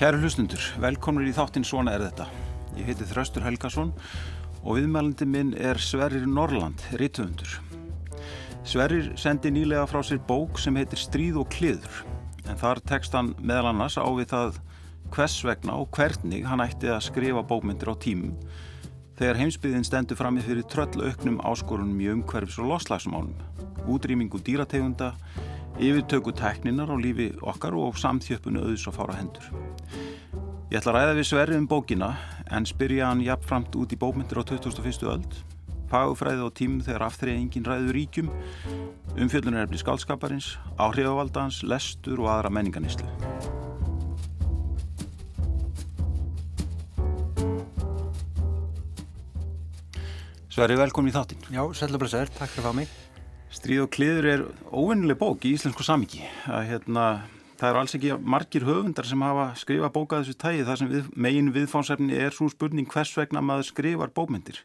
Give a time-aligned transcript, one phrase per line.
[0.00, 2.24] Kæru hlustundur, velkomnur í þáttinn Svona er þetta.
[2.72, 3.90] Ég heiti Þraustur Helgason
[4.62, 7.58] og viðmælandi minn er Sverrir Norrland, rítuðundur.
[8.64, 12.00] Sverrir sendi nýlega frá sér bók sem heitir Stríð og kliður
[12.46, 14.56] en þar tekst hann meðal annars á við það
[15.12, 18.32] hvers vegna og hvernig hann ætti að skrifa bókmyndir á tímum
[19.20, 23.36] þegar heimsbyðin stendur framið fyrir tröllauknum áskorunum í umhverfis og loslagsmálum,
[23.84, 25.12] útrýmingu dýrategunda,
[25.80, 29.46] yfirtöku tekninar á lífi okkar og samþjöppunu auðs og fára hendur.
[30.70, 32.10] Ég ætla að ræða við Sverri um bókina
[32.52, 35.02] en spyrja hann jafnframt út í bókmyndir á 2001.
[35.08, 35.38] öld,
[35.90, 38.30] fagufræði á tímum þegar aftreyingin ræður ríkjum,
[39.16, 43.08] umfjöldunarefni skálskaparins, áhrifavaldans, lestur og aðra menninganislu.
[50.50, 51.46] Sverri, velkomin í þáttinn.
[51.50, 52.98] Já, sælur bara sér, takk fyrir að fá mig.
[53.50, 56.20] Stríð og kliður er óvinnileg bók í íslensku samíki.
[56.46, 57.24] Hérna,
[57.58, 61.08] það er alls ekki margir höfundar sem hafa skrifað bókað þessu tægi þar sem við,
[61.18, 64.60] megin viðfánsefni er svo spurning hvers vegna maður skrifar bókmyndir.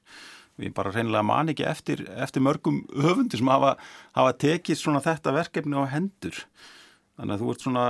[0.62, 3.74] Við bara reynilega man ekki eftir, eftir mörgum höfundir sem hafa,
[4.16, 6.46] hafa tekið svona þetta verkefni á hendur.
[7.18, 7.90] Þannig að þú ert svona,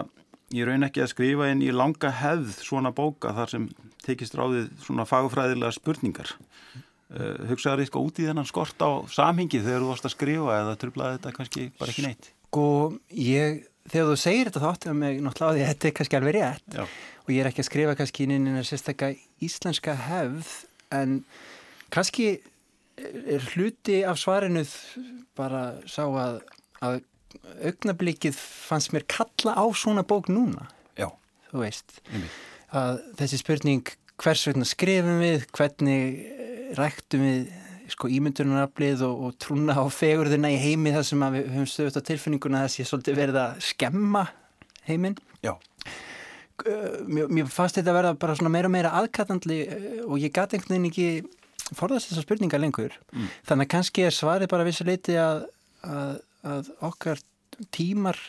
[0.55, 3.67] ég raun ekki að skrifa inn í langa hefð svona bóka þar sem
[4.07, 6.37] tekist ráðið svona fagfræðilega spurningar.
[7.05, 10.77] Uh, hugsaður eitthvað út í þennan skort á samhengi þegar þú varst að skrifa eða
[10.81, 12.29] trublaði þetta kannski bara ekki neitt?
[12.47, 12.63] Sko,
[13.13, 13.59] ég,
[13.91, 16.81] þegar þú segir þetta þáttu að mig náttúrulega að þetta er kannski alveg rétt Já.
[17.21, 19.11] og ég er ekki að skrifa kannski inn í eina sérstakka
[19.45, 20.49] íslenska hefð
[20.97, 21.13] en
[21.93, 22.25] kannski
[22.97, 24.73] er hluti af svarinuð
[25.37, 26.39] bara sá að,
[26.81, 26.97] að
[27.69, 30.65] augnablikið fannst mér kalla á svona bók núna,
[30.97, 31.11] Já,
[31.51, 32.41] þú veist, einmitt.
[32.73, 36.21] að þessi spurning hvers vegna skrifum við, hvernig
[36.79, 37.45] ræktum við
[37.91, 42.07] sko ímyndunaraflið og, og trúna á fegurðina í heimi þar sem við höfum stöðut á
[42.09, 44.23] tilfinninguna að það sé svolítið verið að skemma
[44.87, 45.17] heiminn.
[45.45, 45.53] Já.
[47.05, 49.59] Mér, mér fannst þetta að verða bara svona meira og meira aðkatandli
[50.07, 52.95] og ég gati einhvern veginn ekki forðast þessar spurningar lengur.
[53.13, 53.29] Mm.
[53.49, 55.45] Þannig að kannski er svarið bara vissu leiti að,
[55.85, 56.17] að,
[56.47, 57.21] að okkar
[57.75, 58.19] tímar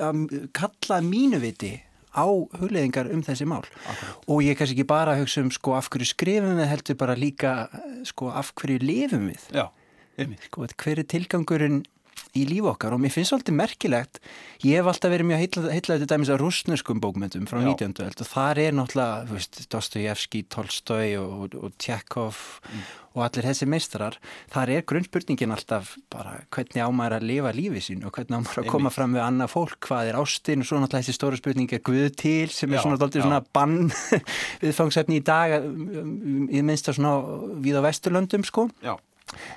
[0.00, 0.26] að
[0.56, 1.74] kalla mínu viti
[2.14, 2.26] á
[2.60, 3.62] hugleðingar um þessi mál.
[3.62, 4.26] Akkurat.
[4.26, 7.54] og ég kannski ekki bara hugsa um sko af hverju skrifum við heldur bara líka
[8.08, 9.46] sko af hverju lifum við?
[9.54, 9.66] Já,
[10.48, 11.82] sko hver er tilgangurinn
[12.38, 14.20] í líf okkar og mér finnst svolítið merkilegt
[14.62, 17.70] ég hef alltaf verið mjög heitlaðið heitla til dæmis að rúsneskum bókmyndum frá Já.
[17.72, 17.94] 19.
[18.06, 22.82] öld og þar er náttúrulega þú veist, Dostojevski, Tolstói og, og, og Tjekov Mm.
[23.18, 24.14] og allir þessi meistarar,
[24.52, 28.68] þar er grunnspurningin alltaf bara hvernig ámæður að lifa lífi sín og hvernig ámæður að
[28.70, 31.82] koma fram við annað fólk, hvað er ástin og svo náttúrulega þessi stóra spurning er
[31.82, 33.90] Guð til sem er Já, svona svona bann
[34.62, 37.14] viðfangsefni í dag í minnst að svona
[37.64, 38.94] við á Vesturlöndum sko Já,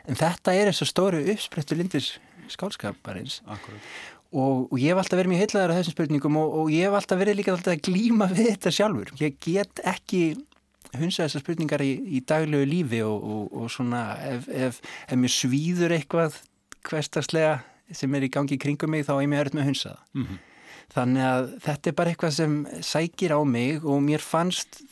[0.09, 2.11] En þetta er þessu stóru uppsprettu lindis
[2.51, 3.41] skálskaparins
[4.33, 6.97] og, og ég hef alltaf verið mjög heitlaður á þessum spurningum og, og ég hef
[6.97, 9.11] alltaf verið líka alltaf að glíma við þetta sjálfur.
[9.21, 10.23] Ég get ekki
[10.97, 15.33] hunsa þessar spurningar í, í daglegu lífi og, og, og svona ef, ef, ef mér
[15.33, 16.39] svíður eitthvað
[16.83, 17.61] hverstagslega
[17.93, 20.03] sem er í gangi kringum mig þá er mér öll með að hunsa það.
[20.17, 20.41] Mm
[20.93, 22.55] Þannig að þetta er bara eitthvað sem
[22.85, 24.83] sækir á mig og mér fannst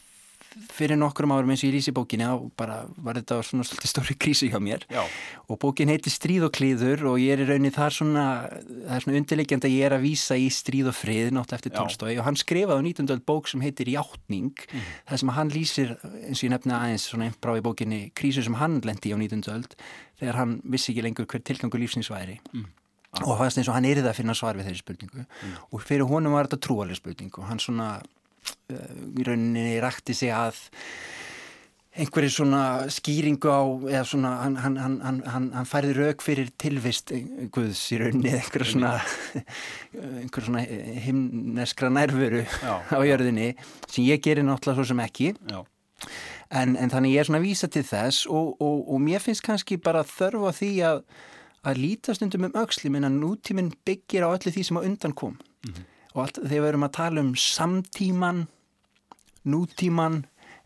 [0.71, 4.15] fyrir nokkrum árum eins og ég lýsi bókinni og bara var þetta svona svolítið stóri
[4.19, 5.03] krísi hjá mér Já,
[5.47, 9.05] og bókin heitir Stríð og klíður og ég er í rauninni þar svona það er
[9.05, 11.71] svona undirleikjandi að ég er að vísa í Stríð og frið nátt eftir.
[11.71, 13.09] Tolstói og hann skrifaði á 19.
[13.15, 14.81] öld bók sem heitir Játning Mhm.
[15.09, 18.53] þar sem hann lýsir eins og ég nefna aðeins svona einbrá í bókinni krísu sem
[18.59, 19.47] hann lendi á 19.
[19.47, 19.75] öld
[20.19, 22.65] þegar hann vissi ekki lengur hver tilgangur lífsins væri Mhm.
[23.25, 25.25] og fannst eins og hann erið að finna svar við þeirri spurningu
[25.73, 28.01] og fyrir honum var þetta trúaleg spurning og hann svona
[28.71, 30.59] í rauninni rakti sig að
[31.91, 37.11] einhverju svona skýringu á eða svona hann, hann, hann, hann, færði rauk fyrir tilvist
[37.51, 38.93] Guðs í rauninni einhverju svona
[40.21, 40.63] einhverju svona
[41.07, 42.79] himneskra nærveru Já.
[42.79, 43.51] á jörðinni
[43.89, 45.33] sem ég gerir náttúrulega svo sem ekki.
[46.51, 49.43] En, en þannig ég er svona að vísa til þess og, og, og mér finnst
[49.45, 51.03] kannski bara þörf á því að
[51.67, 55.35] að líta stundum um öxli minna nútíminn byggir á öllu því sem á undan kom
[56.13, 58.43] og allt, þegar við erum að tala um samtíman
[59.47, 60.21] nútíman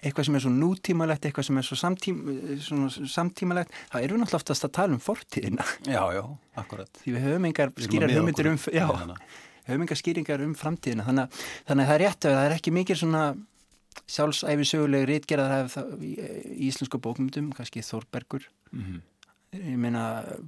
[0.05, 2.17] eitthvað sem er svo nútímalegt eitthvað sem er svo, samtím,
[2.61, 6.23] svona samtímalegt þá erum við náttúrulega oftast að tala um fortíðina já, já,
[6.61, 6.91] akkurat.
[7.01, 8.85] því við höfum engar skýrar hugmyndir um já,
[9.65, 12.55] höfum engar skýringar um framtíðina þannig, að- þannig að það er rétt að það er
[12.59, 13.23] ekki mikil svona
[14.11, 15.71] sjálfsæfi söguleg rítgerðar
[16.03, 16.11] í,
[16.67, 18.43] íslensku bókmyndum kannski Þórbergur
[18.75, 18.99] Mhm.
[19.55, 20.01] ég meina,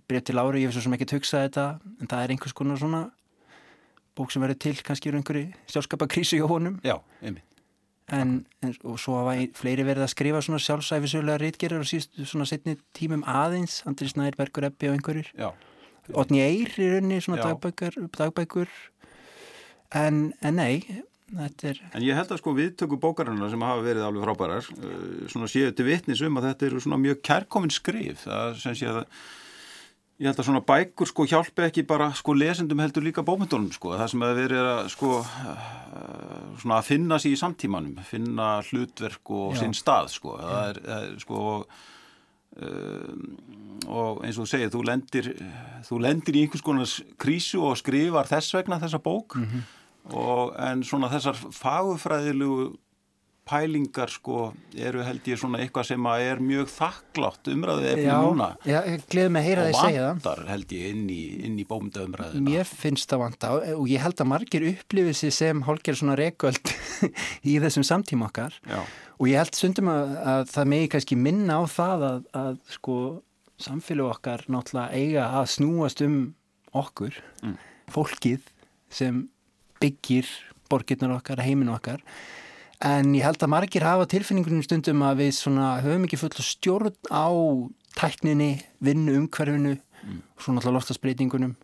[0.09, 1.65] breyf til ári, ég hef svo sem ekki tugsað þetta,
[2.01, 3.05] en það er einhvers konar svona
[4.17, 6.79] bók sem verður til kannski úr einhverju sjálfskapakrísu hjá honum.
[6.85, 7.45] Já, einmitt.
[8.13, 12.47] en, en, og svo hafa fleiri verið að skrifa svona sjálfsæfisögulega rítgerar og síðust svona
[12.49, 15.49] setni tímum aðeins Andri Snær, Bergur Ebbi og einhverjur Já,
[16.15, 18.71] Otni Eyr í rauninni svona dagbækur, dagbækur.
[19.95, 21.03] En, en nei
[21.35, 21.81] er...
[21.91, 25.73] En ég held að sko viðtöku bókarinnar sem hafa verið alveg frábærar uh, svona séu
[25.75, 28.23] til vittnis um að þetta eru svona mjög kærkominn skrif.
[28.23, 29.01] Það sem sé að
[30.17, 33.93] ég held að svona bækur sko hjálpi ekki bara sko lesendum heldur líka bómyndunum sko
[33.93, 39.33] það sem að verið að sko uh, svona að finna sér í samtímanum finna hlutverk
[39.37, 39.61] og Já.
[39.61, 40.35] sinn stað sko.
[40.41, 43.15] Það er, það er sko uh,
[43.87, 45.31] og eins og þú segir þú lendir,
[45.85, 49.37] þú lendir í einhvers konar krísu og skrifar þess vegna þessa bók.
[49.37, 49.73] Mm -hmm
[50.15, 52.67] og en svona þessar fagufræðilugu
[53.47, 58.49] pælingar sko eru held ég svona eitthvað sem að er mjög þakklátt umræðið eftir núna.
[58.67, 63.51] Já, og vandar held ég inn í, inn í bómda umræðina Mér finnst það vanda
[63.73, 66.73] og ég held að margir upplifið sér sem hálfgerð svona reykvöld
[67.51, 68.57] í þessum samtíma okkar.
[68.67, 68.81] Já.
[69.17, 72.97] og ég held sundum að, að það megi kannski minna á það að, að sko
[73.61, 76.19] samfélag okkar náttúrulega eiga að snúast um
[76.77, 77.55] okkur mm.
[77.93, 78.51] fólkið
[78.93, 79.23] sem
[79.81, 80.29] byggir
[80.69, 82.03] borgirnar okkar, heiminn okkar
[82.85, 85.39] en ég held að margir hafa tilfinningunum stundum að við
[85.85, 87.27] höfum ekki full stjórn á
[87.97, 88.51] tækninni,
[88.83, 90.19] vinnu, umhverfinu mm.
[90.37, 91.55] svona alltaf lostasbreytingunum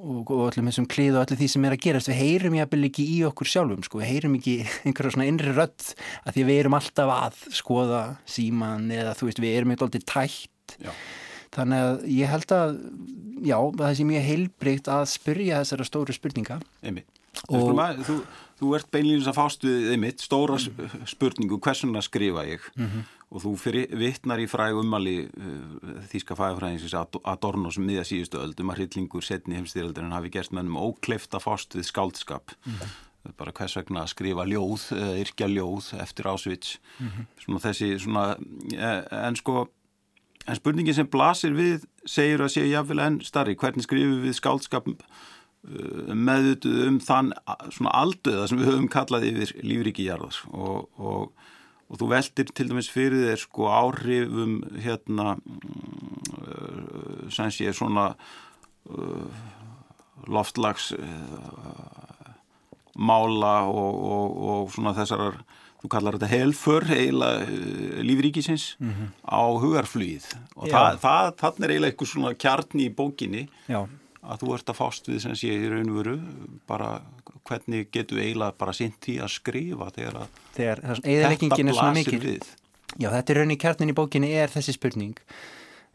[0.00, 2.88] og, og öllum þessum klið og allir því sem er að gerast, við heyrum jáfnvel
[2.88, 4.54] ekki í okkur sjálfum, sko, við heyrum ekki
[4.88, 5.90] einhverja svona innri rödd
[6.24, 10.08] að því við erum alltaf að skoða síman eða þú veist, við erum eitthvað alltaf
[10.14, 10.78] tætt.
[10.80, 10.92] Já.
[11.52, 12.70] þannig að ég held að
[13.44, 16.56] já, það sé mjög heilbreykt að spyrja þessara stóru spurninga.
[16.80, 17.10] Einmitt.
[17.48, 17.72] Og...
[17.76, 18.16] Að, þú,
[18.62, 20.58] þú ert beinlýnins að fást við einmitt stóra
[21.10, 23.04] spurningu hversun að skrifa ég mm -hmm.
[23.30, 26.94] og þú fyrir, vittnar í fræg umali uh, þýska fæðafræðinsins
[27.24, 31.74] Adorno sem miða síðustu öldum að hryllingur setni heimstýraldurinn hafi gert mennum ókleift að fást
[31.74, 33.34] við skáldskap mm -hmm.
[33.36, 37.24] bara hvers vegna að skrifa ljóð eða yrkja ljóð eftir ásvits mm -hmm.
[37.38, 38.36] svona þessi svona
[38.72, 39.68] e, en sko
[40.46, 44.88] en spurningin sem blasir við segir að séu jáfnvel enn starri hvernig skrifum við skáldskap
[45.62, 47.30] meðutuð um þann
[47.70, 50.40] svona alduða sem við höfum kallað yfir lífriki jarðar.
[50.50, 51.30] Og, og,
[51.86, 58.10] og þú veldir til dæmis fyrir þér sko áhrifum hérna uh, sem sé svona
[58.90, 59.26] uh,
[60.26, 62.34] loftlags uh,
[62.98, 64.02] mála og,
[64.42, 65.38] og svona þessar
[65.82, 69.08] þú kallar þetta helfur eiginlega uh, lífríkisins mm -hmm.
[69.30, 70.26] á hugarflýð
[70.56, 73.48] og það, það, það er eiginlega eitthvað svona kjarni í bókinni.
[73.70, 73.86] Já
[74.22, 76.14] að þú ert að fást við sem sé í raun og veru
[76.70, 76.90] bara
[77.48, 82.48] hvernig getur eiginlega bara sýnt því að skrifa þegar að þegar, þetta blasir við?
[83.00, 85.16] Já, þetta er raun í kjarnin í bókinni er þessi spurning.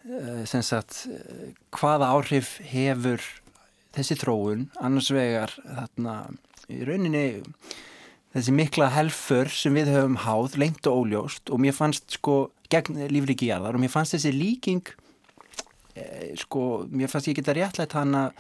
[0.08, 3.24] Uh, sem sagt uh, hvaða áhrif hefur
[3.96, 6.20] þessi þróun annars vegar þarna
[6.72, 7.26] í rauninni
[8.36, 12.38] þessi mikla helfur sem við höfum háð lengt og óljóst og mér fannst sko
[12.72, 15.07] gegn lífriki jarðar og mér fannst þessi líking Eh,
[16.36, 18.32] sko, mér fannst ég geta réttlægt hann að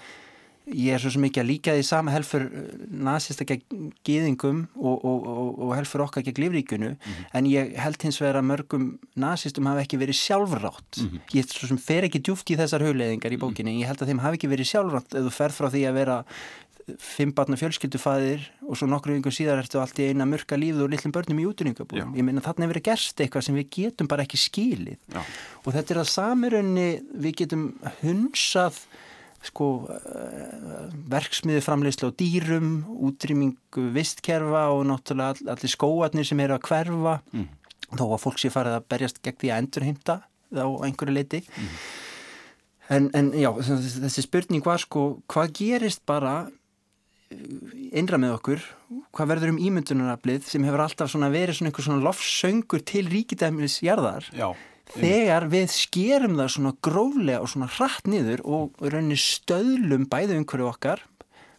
[0.74, 4.96] ég er svo sem ekki að líka því sama helfur eh, nazista gegn gýðingum og,
[4.98, 7.30] og, og, og helfur okkar gegn lífríkunu mm -hmm.
[7.40, 11.20] en ég held hins vegar að mörgum nazistum hafi ekki verið sjálfrátt mm -hmm.
[11.34, 13.82] ég svo sem fer ekki djúft í þessar hugleðingar í bókinni, mm -hmm.
[13.82, 16.26] ég held að þeim hafi ekki verið sjálfrátt ef þú fer frá því að vera
[16.96, 20.94] fimm barna fjölskyldufæðir og svo nokkru yngur síðar ertu allt í eina mörka lífið og
[20.94, 24.24] lillum börnum í útrýningabúðum ég meina þarna hefur verið gerst eitthvað sem við getum bara
[24.24, 25.20] ekki skilið Já.
[25.66, 27.68] og þetta er að samirunni við getum
[28.00, 28.80] hunsað
[29.48, 32.72] sko uh, verksmiðu framleyslu á dýrum
[33.10, 37.48] útrýmingu vistkerfa og náttúrulega allir skóatnir sem eru að hverfa mm.
[38.00, 40.20] þó að fólk sé farið að berjast gegn því að endurheimta
[40.56, 41.76] á einhverju leiti mm.
[42.96, 46.48] en, en já, þessi spurning var sko hvað gerist bara
[47.92, 48.64] innra með okkur
[49.16, 54.30] hvað verður um ímyndunaraflið sem hefur alltaf verið svona einhver svona lofsöngur til ríkidæmis jarðar?
[54.32, 54.54] Já,
[54.96, 60.72] þegar við skerum það svona gróflega og svona hratt niður og raunir stöðlum bæðu umhverju
[60.72, 61.04] okkar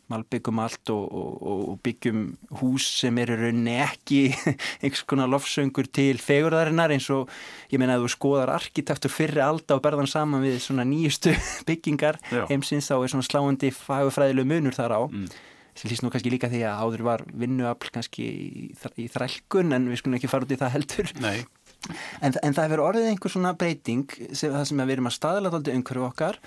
[0.09, 2.23] malbyggjum allt og, og, og byggjum
[2.63, 4.23] hús sem eru rauninni ekki
[4.81, 7.29] einhvers konar lofsöngur til fegurðarinnar eins og
[7.69, 11.37] ég meina að þú skoðar arkitektur fyrri alda og berðan saman við svona nýjustu
[11.69, 12.47] byggingar Já.
[12.49, 15.03] heimsins þá er svona sláandi fagufræðilegu munur þar á.
[15.13, 15.29] Mm
[15.79, 18.65] sem hlýst nú kannski líka því að áður var vinnuafl kannski í,
[18.99, 21.13] í þrælkun en við skulum ekki fara út í það heldur.
[22.19, 25.53] En, en það hefur orðið einhver svona breyting sem, það sem við erum að staðla
[25.53, 26.41] alltaf umhverju okkar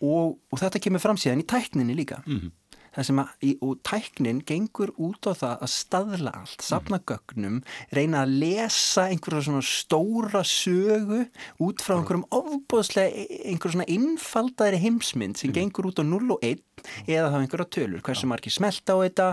[0.00, 2.22] og, og þetta kemur fram síðan í tækninni líka.
[2.24, 2.56] Mm -hmm
[2.96, 3.32] það sem að,
[3.64, 7.60] og tæknin gengur út á það að staðla allt, sapna gögnum,
[7.94, 11.24] reyna að lesa einhverja svona stóra sögu
[11.64, 15.58] út frá einhverjum ofbóðslega, einhverjum svona innfaldari heimsmynd sem mm.
[15.58, 16.64] gengur út á 0 og 1
[17.10, 19.28] eða þá einhverja tölur, hversu margir smelta á þetta,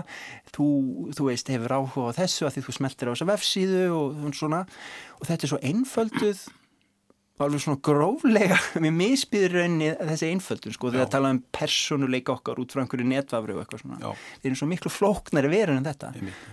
[0.56, 0.68] þú,
[1.16, 4.62] þú veist, hefur áhuga á þessu að því þú smeltir á þessa vefsíðu og svona,
[5.20, 6.46] og þetta er svo einfölduð
[7.44, 11.06] alveg svona gróflega mér misbyður rauninni þessi einföldun sko þegar Já.
[11.06, 14.10] að tala um persónuleik okkar út frá einhverju netvafri og eitthvað svona Já.
[14.40, 16.12] við erum svo miklu flóknari verið en þetta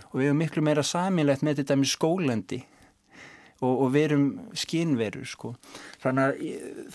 [0.10, 2.60] og við erum miklu meira samilegt með þetta með skólandi
[3.64, 4.26] og, og við erum
[4.60, 5.54] skinverur sko
[6.04, 6.44] þannig að,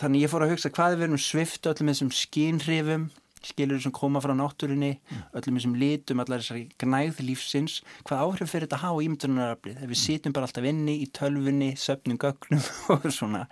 [0.02, 3.09] þannig að ég fór að hugsa hvað við erum svift öllum þessum skinhrifum
[3.47, 4.95] skilur sem koma frá náttúrunni
[5.37, 9.92] öllum þessum litum, allar þessari gnægð lífsins, hvað áhrif fyrir þetta að hafa ímyndunaraflið, ef
[9.92, 12.64] við sitjum bara alltaf inni í tölvunni, söfnum gögnum
[12.97, 13.47] og svona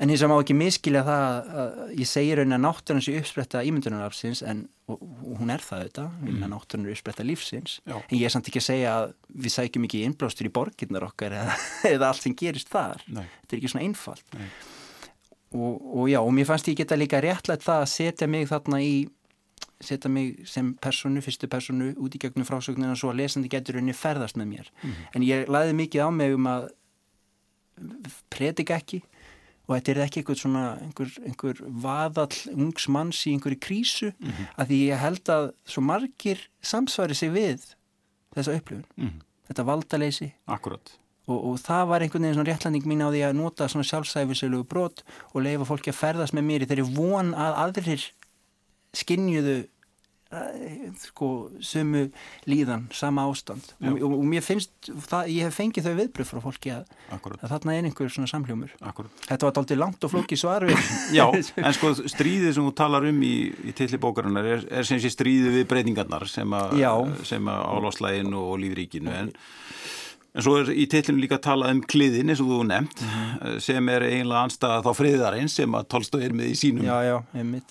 [0.00, 1.24] en þess að má ekki miskilja það
[1.62, 5.84] að, ég segir raunin að náttúrun sé uppspretta ímyndunarafsins en og, og hún er það
[5.86, 6.44] þetta, mm.
[6.50, 7.96] náttúrun er uppspretta lífsins Já.
[8.00, 9.14] en ég er samt ekki að segja að
[9.44, 11.56] við sækjum ekki innblástur í borginnar okkar eða,
[11.92, 13.26] eða allt sem gerist þar Nei.
[13.26, 14.48] þetta er ekki svona einfalt Nei.
[15.54, 18.80] Og, og já, og mér fannst ég geta líka réttlætt það að setja mig þarna
[18.82, 19.08] í
[19.80, 23.94] setja mig sem personu, fyrstu personu út í gegnum frásögnina svo að lesandi getur henni
[23.96, 24.66] ferðast með mér.
[25.16, 26.68] En ég laði mikið á mig um að
[28.32, 29.00] predika ekki
[29.70, 34.10] og þetta er ekki einhver svona einhver, einhver vaðall ungs manns í einhverju krísu
[34.58, 37.68] að því ég held að svo margir samsvari sig við
[38.34, 39.20] þessa upplifun, Mhm.
[39.48, 40.32] þetta valdaleysi.
[40.46, 40.92] Akkurat.
[41.30, 44.64] Og, og það var einhvern veginn svona réttlæning mín á því að nota svona sjálfsæfislegu
[44.68, 48.08] brot og leifa fólki að ferðast með mér í þeirri von að aðrir
[48.96, 49.56] skinjuðu
[50.34, 51.28] eh, sko
[51.62, 52.08] sömu
[52.50, 53.72] líðan, sama ástand.
[53.84, 57.46] Og, og, og mér finnst það, ég hef fengið þau viðbröð frá fólki að, að
[57.52, 58.74] þarna er einhver svona samhljómur.
[58.90, 59.22] Akkurat.
[59.28, 63.06] þetta var dálítið langt og flóki svar við Já, en sko stríðið sem þú talar
[63.10, 63.34] um í,
[63.70, 66.78] í tilli bókarinnar er, er sem sé stríðið við breytingarnar sem, að
[67.70, 69.34] áláslægin og lífríkinu en,
[70.34, 73.60] en svo er í tillinu líka talað um kliðin eins og þú nefnt Mhm.
[73.60, 76.84] sem er eiginlega anstæða þá friðarinn sem að Tolstóð er með í sínum.
[76.86, 77.16] Já, já,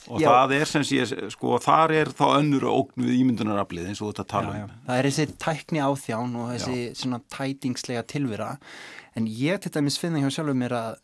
[0.09, 4.01] og já, það er sem sé, sko, þar er þá önnur ógn við ímyndunaraflið eins
[4.01, 4.71] og að tala um.
[4.87, 8.57] það er þessi tækni áþján og þessi svona tætingslega tilvera.
[9.15, 10.95] En ég til dæmis finna hjá sjálfur mér að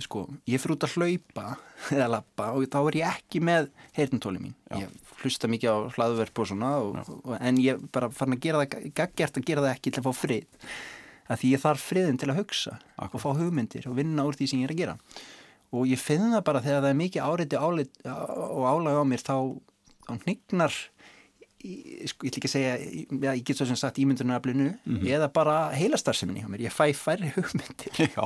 [0.00, 1.56] sko, ég fyrir út að hlaupa
[1.92, 4.88] eða lappa og þá er ég ekki með heyrntóli mín, ég
[5.20, 8.88] hlusta mikið á hlaðverp og svona og, og, en ég bara farin að gera það,
[8.96, 10.70] gaggjart að gera það ekki til að fá frið.
[11.30, 13.14] Að því ég þarf friðin til að hugsa Akkurat.
[13.14, 14.96] og fá hugmyndir og vinna úr því sem ég er að gera.
[15.70, 19.22] Og ég finn það bara þegar það er mikið áriti álit, og álag á mér
[19.22, 19.36] þá,
[20.24, 20.74] hnignar
[21.60, 24.70] sko, ég ætla ekki að segja já, ég get svo sem sagt ímyndunaraflinu
[25.04, 28.24] eða bara heilastarseminni hjá mér, ég fæ færri hugmyndir Já,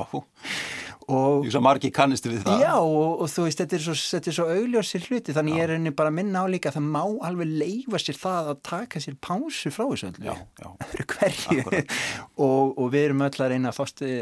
[1.11, 3.95] og ég svo margi kannistu við það Já, og, og þú veist, þetta er svo,
[4.39, 7.01] svo augljósir hluti, þannig ég er henni bara að minna á líka að það má
[7.29, 10.25] alveg leifa sér það að taka sér pásu frá þessu öllu.
[10.25, 10.69] Já, já.
[11.15, 11.83] Hverju.
[12.45, 14.15] Og, og við erum öll að reyna að fást við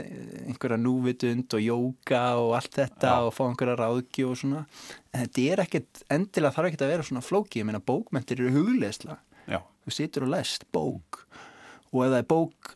[0.47, 3.23] einhverja núvitund og jóka og allt þetta Já.
[3.25, 4.65] og fá einhverja ráðgju og svona.
[5.13, 8.53] En þetta er ekkit, endilega þarf ekkit að vera svona flóki, ég meina bókmentir eru
[8.55, 9.19] hugleisla.
[9.83, 11.25] Þú situr og lest bók
[11.93, 12.69] og ef það er bók,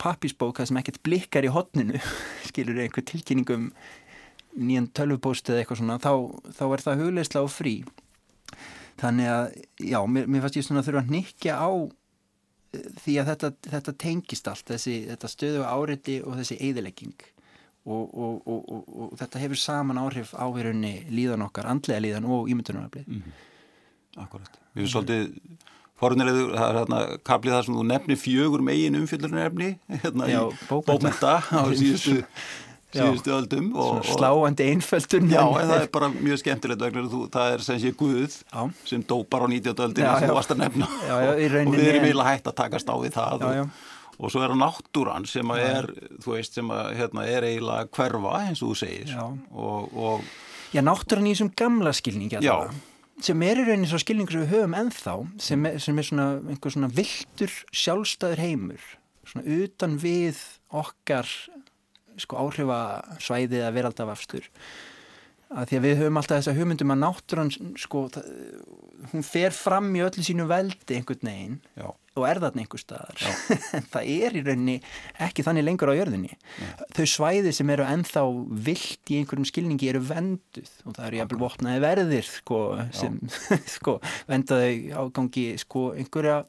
[0.00, 1.98] pappisbók, það sem ekkert blikkar í hotninu,
[2.48, 3.66] skilur einhver tilkynningum
[4.54, 6.12] nýjan tölvupóst eða eitthvað svona, þá,
[6.56, 7.74] þá er það hugleisla og frí.
[9.02, 9.58] Þannig að,
[9.90, 13.52] já, mér, mér fannst ég svona að þurfa að nikja á eh, því að þetta,
[13.74, 17.28] þetta tengist allt, þessi, þetta stöðu áriti og þessi eyðilegging
[17.84, 22.00] og, og, og, og, og þetta hefur saman áhrif á í rauninni líðan okkar, andlega
[22.00, 23.22] líðan og ímyndunaraflið.
[24.16, 25.24] akkurat Við erum svolítið
[26.00, 29.68] forunilegður, það er hérna kaplið það sem þú nefnir fjögur megin umfjöldunarefni
[30.02, 32.16] hérna Já, í bókmenta á síðustu,
[32.94, 35.28] síðustu öldum og, sláandi einföldun.
[35.30, 38.60] Já, en- það er bara mjög skemmtilegt vegna þú, það er sem sé Guð Já.
[38.90, 39.84] sem dópar á 19.
[39.86, 40.30] öldinu Já, sem já.
[40.32, 42.94] þú varst að nefna Já, já, í og við erum eiginlega hægt að takast á
[42.98, 43.46] við það.
[43.50, 43.82] Og,
[44.18, 45.90] og svo er náttúran sem að er,
[46.22, 49.14] þú veist, sem að hérna, er eiginlega hverfa eins og þú segir.
[49.14, 49.24] Já.
[49.52, 50.34] og, og
[50.74, 52.40] Já, náttúran í þessum gamla skilningi
[53.22, 56.24] sem er í rauninni svo skilningur sem við höfum ennþá, sem er, sem er svona
[56.50, 58.88] einhver svona viltur sjálfstæður heimur,
[59.30, 60.40] svona utan við
[60.74, 61.30] okkar
[62.20, 62.80] sko áhrifa
[63.22, 64.48] svæði eða veraldafafstur
[65.54, 68.06] að því að við höfum alltaf þessa hugmyndum að náttúran sko,
[69.12, 73.24] hún fer fram í öllu sínu veldi einhvern veginn já, og er þarna einhver staðar.
[73.78, 74.76] En það er í rauninni
[75.26, 76.38] ekki þannig lengur á jörðinni.
[76.94, 78.24] Þau svæði sem eru ennþá
[78.68, 82.60] vilt í einhverjum skilningi eru venduð og það eru jafnvel vopnaði verðir sko,
[82.94, 83.20] sem
[83.76, 83.98] sko,
[84.30, 86.42] vendaði ágangi sko, einhverja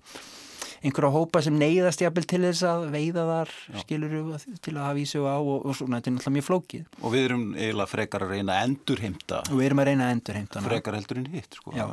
[0.85, 5.05] einhverja hópa sem neyðast jafnvel til þess að veiða þar skiluru til að hafa í
[5.09, 6.89] sig á og, og svona, þetta er náttúrulega mjög flókið.
[7.01, 10.17] Og við erum eiginlega frekar að reyna að endurheimta og við erum að reyna að
[10.17, 11.73] endur heimtana frekar heldur en hitt sko.
[11.75, 11.85] Já.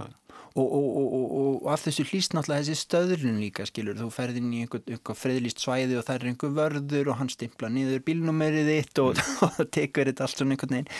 [0.52, 4.40] og, og, og, og, og af þessu hlýst náttúrulega þessi stöðlun líka skilur, þú ferð
[4.42, 8.04] inn í einhver, einhver friðlýst svæði og það er einhver vörður og hann stimpla niður
[8.08, 10.92] bílnúmerið þitt og, og það tekur þetta allt svona einhvern veginn.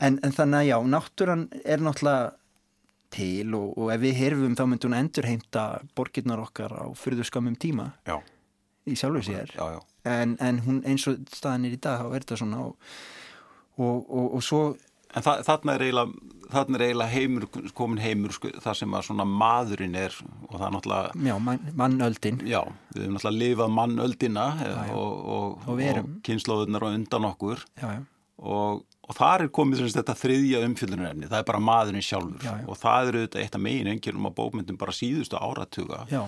[0.00, 2.28] En, en þannig að já, náttúran er náttúrulega
[3.14, 5.64] til og, og ef við hirfum þá myndi hún endurheimta
[5.98, 8.18] borgirnar okkar á fyrðu skamum tíma já,
[8.86, 9.80] í sjálfu sér já, já.
[10.10, 12.94] en, en hún eins og staðan er í dag þá er þetta svona og,
[13.78, 14.62] og, og, og svo
[15.10, 15.82] En þa þarna er
[16.84, 20.14] eiginlega, heimur, komin heimur sko, þar sem að svona maðurinn er
[20.48, 22.60] og það er náttúrulega, já, mann, mannöldin já,
[22.94, 24.76] við hefum náttúrulega lifað mannöldina já.
[24.94, 26.12] og, og, Og erum.
[26.14, 28.00] og kynnslóðunar og undan okkur já, já,
[28.38, 32.40] og, og þar er komið sem sagt þetta þriðja umfjöldunarefni, það er bara maðurinn sjálfur.
[32.46, 32.66] Já, já.
[32.70, 36.04] og það eru þetta eitt af megin engjörnum á bókmyndum bara síðustu áratuga.
[36.12, 36.22] Já.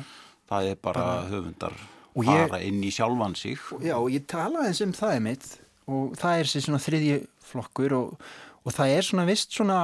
[0.52, 1.76] það er bara, höfundar
[2.12, 3.56] Og ég- fara inn í sjálfan sig.
[3.80, 5.46] Já, og ég tala eins um það er mitt
[5.88, 7.14] og það er sér svona þriðji
[7.52, 8.18] flokkur og,
[8.66, 9.78] og það er svona vist svona,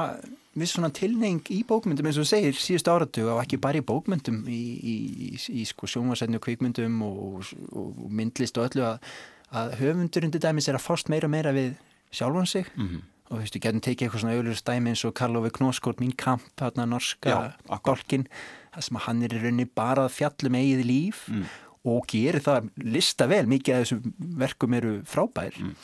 [0.61, 4.59] svona tilneying í bókmyndum eins og segir síðustu áratug og ekki bara í bókmyndum í,
[4.79, 4.95] í,
[5.31, 9.09] í, í sko sjónvarsetni og kvikmyndum og, og, og myndlist og öllu að,
[9.51, 11.73] að höfundurinn til dæmis er að fást meira og meira við
[12.11, 13.01] sjálfan sig Mhm.
[13.29, 16.15] og þú veist, við getum tekið eitthvað svona auðlur stæmi eins og Karlofi Knoskort, mín
[16.17, 18.27] kamp þarna norska golkin
[18.73, 21.45] það sem að hann er í rauninni bara að fjallum eigið líf Mm.
[21.85, 25.75] og gerir það lista vel, mikið af þessum verkum eru frábær Mm.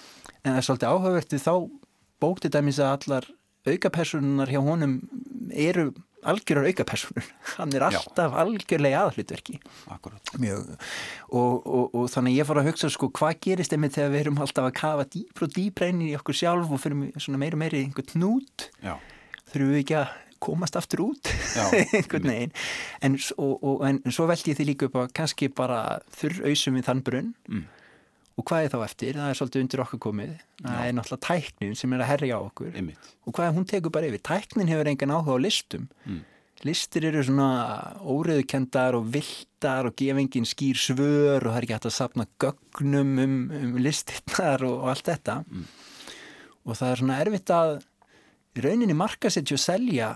[0.43, 1.69] en það er svolítið áhugavert við þá
[2.21, 3.25] bókti dæmis að allar
[3.67, 5.01] aukapersonunar hjá honum
[5.53, 5.93] eru
[6.31, 8.01] algjörar aukapersonur hann er Já.
[8.01, 9.59] alltaf algjörlega aðhlutverki
[11.29, 14.43] og, og, og þannig ég fór að hugsa sko hvað gerist einmitt þegar við erum
[14.45, 18.11] alltaf að kafa dýpr og dýpr inn í okkur sjálf og fyrir meira í einhvern
[18.13, 18.95] knút Já,
[19.51, 20.13] þurfum við ekki að
[20.45, 21.31] komast aftur út?
[21.55, 21.65] Já,
[21.95, 22.53] einhvern veginn.
[23.05, 26.77] En, og, og, en svo veldi ég því líka upp að kannski bara þurr ausum
[26.77, 27.31] við þann brunn.
[27.49, 27.65] Mm.
[28.35, 30.31] Og hvað er þá eftir, það er svolítið undir okkur komið.
[30.59, 32.71] Það er náttúrulega tæknin sem er að herja á okkur.
[32.75, 33.11] Einmitt.
[33.23, 34.23] Og hvað er hún tekur bara yfir?
[34.27, 35.89] Tæknin hefur engan áhuga á listum.
[36.05, 36.23] Mm.
[36.65, 37.47] listir eru svona
[38.01, 42.25] óriðukendar og viltar og gefa engin skýr svör og það er ekki hægt að sapna
[42.41, 45.35] gögnum um, um listirnar og, og allt þetta.
[45.45, 45.65] Mm.
[46.65, 47.73] og það er svona erfitt að
[48.65, 50.13] rauninni markasetja og selja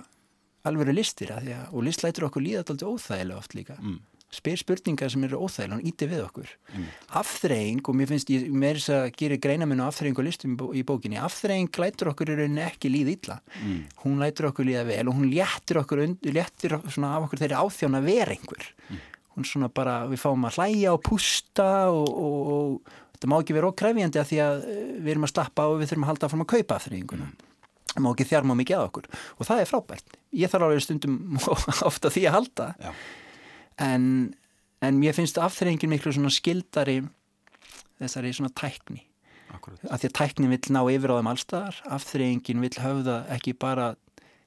[0.68, 3.78] alveg listir að að, og list lætur okkur líða alltaf óþægilega oft líka.
[3.80, 4.00] Mm.
[4.30, 6.50] Spyr spurningar sem eru óþægilega hann íti við okkur.
[6.74, 7.06] Einmitt.
[7.20, 10.72] afþreying og mér finnst ég meir þess að gera greinamennu afþreying og listum í bó-
[10.78, 11.18] í bókinni.
[11.18, 13.40] Afþreying lætur okkur í rauninni ekki líða illa.
[13.66, 13.80] Mm.
[14.06, 17.98] hún lætur okkur líða vel og hún léttir okkur, léttir svona af okkur þeirri áþján
[17.98, 18.70] að vera einhver.
[19.36, 23.56] Hún svona bara, við fáum að hlæja og pústa og, og, og þetta má ekki
[23.56, 26.30] vera ókrefjandi að því að eh, við erum að slappa og við þurfum að halda
[26.34, 27.30] fram að kaupa afþreyinguna.
[27.90, 29.08] Það má ekki þjarma mikið að okkur.
[29.40, 30.18] Og það er frábært.
[30.38, 31.40] Ég þarf alveg stundum
[31.90, 32.68] ofta því að halda.
[32.84, 32.92] Já,
[33.84, 34.34] en,
[34.86, 37.00] en mér finnst afþreyingin miklu svona skildari
[38.00, 39.04] þessari svona tækni.
[39.56, 39.82] Akkurat.
[39.90, 43.94] Af því að tæknin vill ná yfir á þeim allstaðar afþreyingin vill höfða ekki bara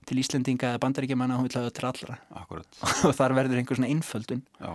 [0.06, 2.18] til Íslendinga eða bandaríkjamanna hún vill höfða til allra.
[2.38, 4.44] Akkurat, og þar verður einhver svona einföldun.
[4.62, 4.72] Já,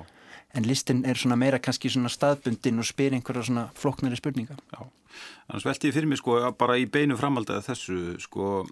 [0.57, 4.57] en listin er svona meira kannski svona staðbundin og spyr einhverja svona flóknari spurninga.
[4.73, 4.85] Já.
[5.47, 8.67] Annars velti ég fyrir mig sko að bara í beinu framhaldi að þessu sko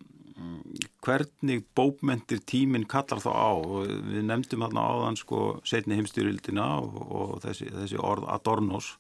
[1.06, 3.52] hvernig bókmentir tíminn kallar þá á?
[3.56, 8.92] Og við nefndum þarna áðan sko setni heimstyrildina og, og þessi, þessi orð Adornos.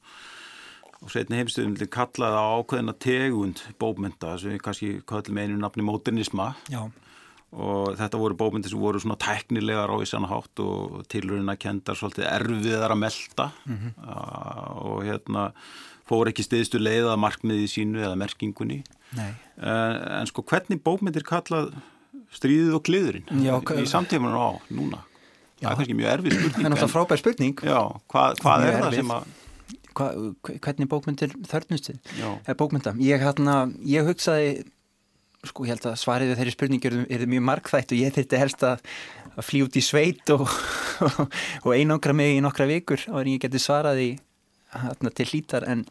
[1.04, 6.54] Og setni heimstyrildin kallaði á ákveðina tegund bókmenta sem við kannski kallum einu nafni módernisma
[6.72, 6.86] já,
[7.52, 12.30] og þetta voru bókmyndir sem voru svona tæknilegar á ísana hátt og tilurina kendar svolítið
[12.32, 13.50] erfiðar að melta.
[14.88, 15.50] Og hérna
[16.08, 18.84] fór ekki stiðstu leið að markmiði sínu eða merkingunni
[19.18, 19.32] nei.
[19.56, 21.72] En, en sko hvernig bókmyndir kallað
[22.36, 25.02] stríðið og kliðurinn Já, í samtímanum á núna.
[25.62, 27.64] Það er kannski mjög erfið það er spurning náttúrulega frábær spurning.
[27.64, 27.80] Já,
[28.12, 29.02] hvað, hvað er það erfið.
[29.02, 29.34] sem að
[29.96, 30.10] Hva,
[30.44, 33.54] hvernig bókmyndir þörnustið já, er bókmynda ég, hérna,
[33.88, 34.66] ég hugsaði
[35.48, 38.42] sko ég held að svarið við þeirri spurningi er, er mjög markþætt og ég þurfti
[38.42, 38.84] helst að,
[39.32, 40.44] að flý út í sveit og,
[41.66, 44.10] og einangra mig í nokkra vikur og ég geti svarað í
[44.76, 45.66] hérna, til hlítar.
[45.70, 45.86] En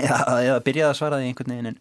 [0.00, 1.78] eða, byrjaði að svara því einhvern veginn en,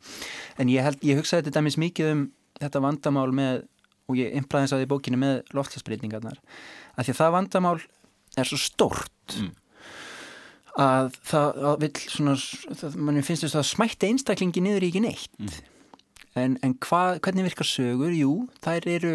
[0.60, 2.24] en ég, held, ég hugsaði þetta dæmis mikið um
[2.62, 3.64] þetta vandamál með
[4.12, 6.40] og ég impraði þess að því bókinu með loftlagsbreytingarnar
[6.98, 7.78] að því að það vandamál
[8.38, 9.52] er svo stórt Mm.
[10.82, 12.34] að það að vill svona,
[12.80, 15.54] það, mann finnst þess að smætti einstaklingi niður í ekki neitt Mm.
[16.36, 18.12] en, en hva, hvernig virkar sögur?
[18.16, 19.14] Jú, þær eru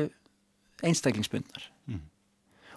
[0.84, 2.00] einstaklingsbundnar Mm.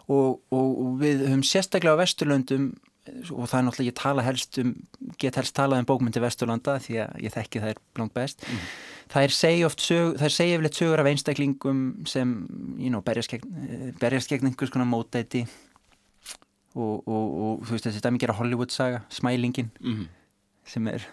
[0.08, 2.70] og, og, og við höfum sérstaklega á Vesturlöndum
[3.08, 4.74] og það er náttúrulega ég tala helst um
[5.22, 8.44] get helst talað um bókmyndi Vesturlanda því að ég þekki það er blank best.
[8.46, 8.68] Mm.
[9.14, 12.36] þær segja oft sög, þær segja yfirleitt sögur af einstaklingum sem
[12.78, 15.46] you know, berjast, gegn, berjast gegn einhvers konar mótæti
[16.76, 20.04] og, og, og þú veist þessi dæmi gera Hollywood saga, smælingin mm,
[20.70, 21.06] sem er,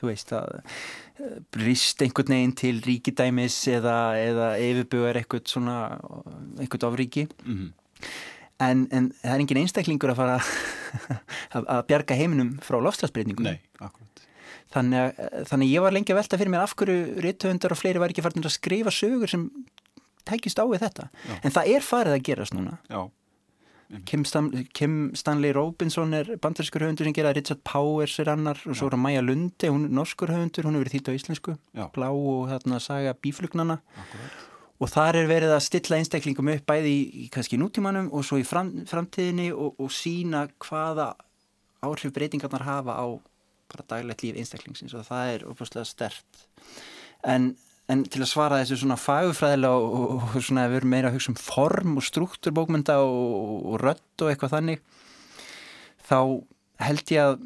[0.00, 5.76] þú veist að eh, brist einhvern veginn til ríkidæmis eða, eða yfirbugar eitthvað svona
[6.58, 7.28] eitthvað ofríki.
[7.46, 7.70] Mm,
[8.62, 10.36] en, en það er engin einstaklingur að fara
[11.56, 14.24] að, að bjarga heiminum frá lofslagsbreytingum nei, akkurat.
[14.74, 17.80] Þannig að, þannig að ég var lengi að velta fyrir mér af hverju rithöfundar og
[17.80, 19.46] fleiri var ekki farin að skrifa sögur sem
[20.26, 21.06] tækist á við þetta.
[21.28, 21.36] Já.
[21.38, 22.80] en það er farið að gerast núna.
[22.90, 23.04] Já,
[24.04, 28.74] Kim, Stan Kim Stanley Robinson er bandarískur höfundur sem gera Richard Powers er annar og
[28.74, 31.54] svo er Maja Lundi, hún er norskur höfundur hún er verið þýtt á íslensku.
[31.70, 31.86] Já.
[31.94, 34.42] blá og þarna saga bíflugnana Akkurat.
[34.76, 38.40] Og þar er verið að stilla einstaklingum upp bæði í, í kannski nútímanum og svo
[38.40, 41.14] í fram, framtíðinni og, og sína hvaða
[41.86, 43.06] áhrif breytingarnar hafa á
[43.72, 44.94] bara daglegt líf einstaklingsins.
[44.94, 46.44] Og það er opaslega stert
[47.26, 47.54] en,
[47.90, 51.18] en til að svara þessu svona fagufræðilega og, og, og svona við erum meira að
[51.18, 54.84] hugsa um form og struktúr bókmynda og, rött og eitthvað þannig
[56.06, 56.18] þá
[56.86, 57.36] held ég að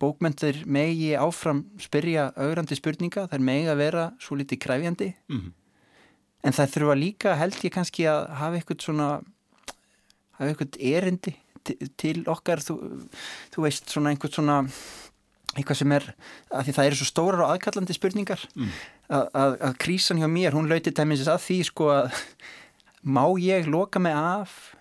[0.00, 5.50] bókmyndir megi áfram spyrja augrandi spurninga, þær megi að vera svo litið kræfjandi Mm.
[6.46, 9.08] En það þurfa líka held ég kannski að hafa eitthvað svona
[10.38, 11.34] hafa eitthvað erindi
[11.66, 12.62] til, til okkar.
[12.64, 12.78] Þú,
[13.52, 14.58] þú veist svona einhvern svona
[15.58, 16.08] eitthvað sem er,
[16.54, 18.42] að því það eru svo stórar og aðkallandi spurningar.
[18.54, 18.74] Mm.
[19.10, 22.20] að, krísan hjá mér, hún lauti tæmis að því sko að
[23.02, 24.76] má ég loka mig af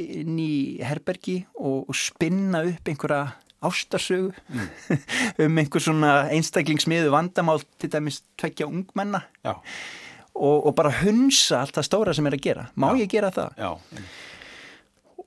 [0.00, 4.32] inn í herbergi og, og spinna upp einhverja ástarsögu
[5.44, 9.24] um einhver svona einstaklingsmiðu vandamál til dæmis tvekja ungmenna?
[9.44, 9.58] Já,
[10.34, 13.02] og, og bara hunsa allt það stóra sem er að gera má Já.
[13.04, 13.56] ég gera það?
[13.58, 13.72] já,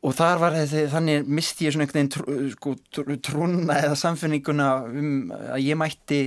[0.05, 3.95] Og þar var þessi, þannig misti ég svona einhvern veginn trú, sko, trú, trúna eða
[3.97, 6.19] samfinninguna um að ég mætti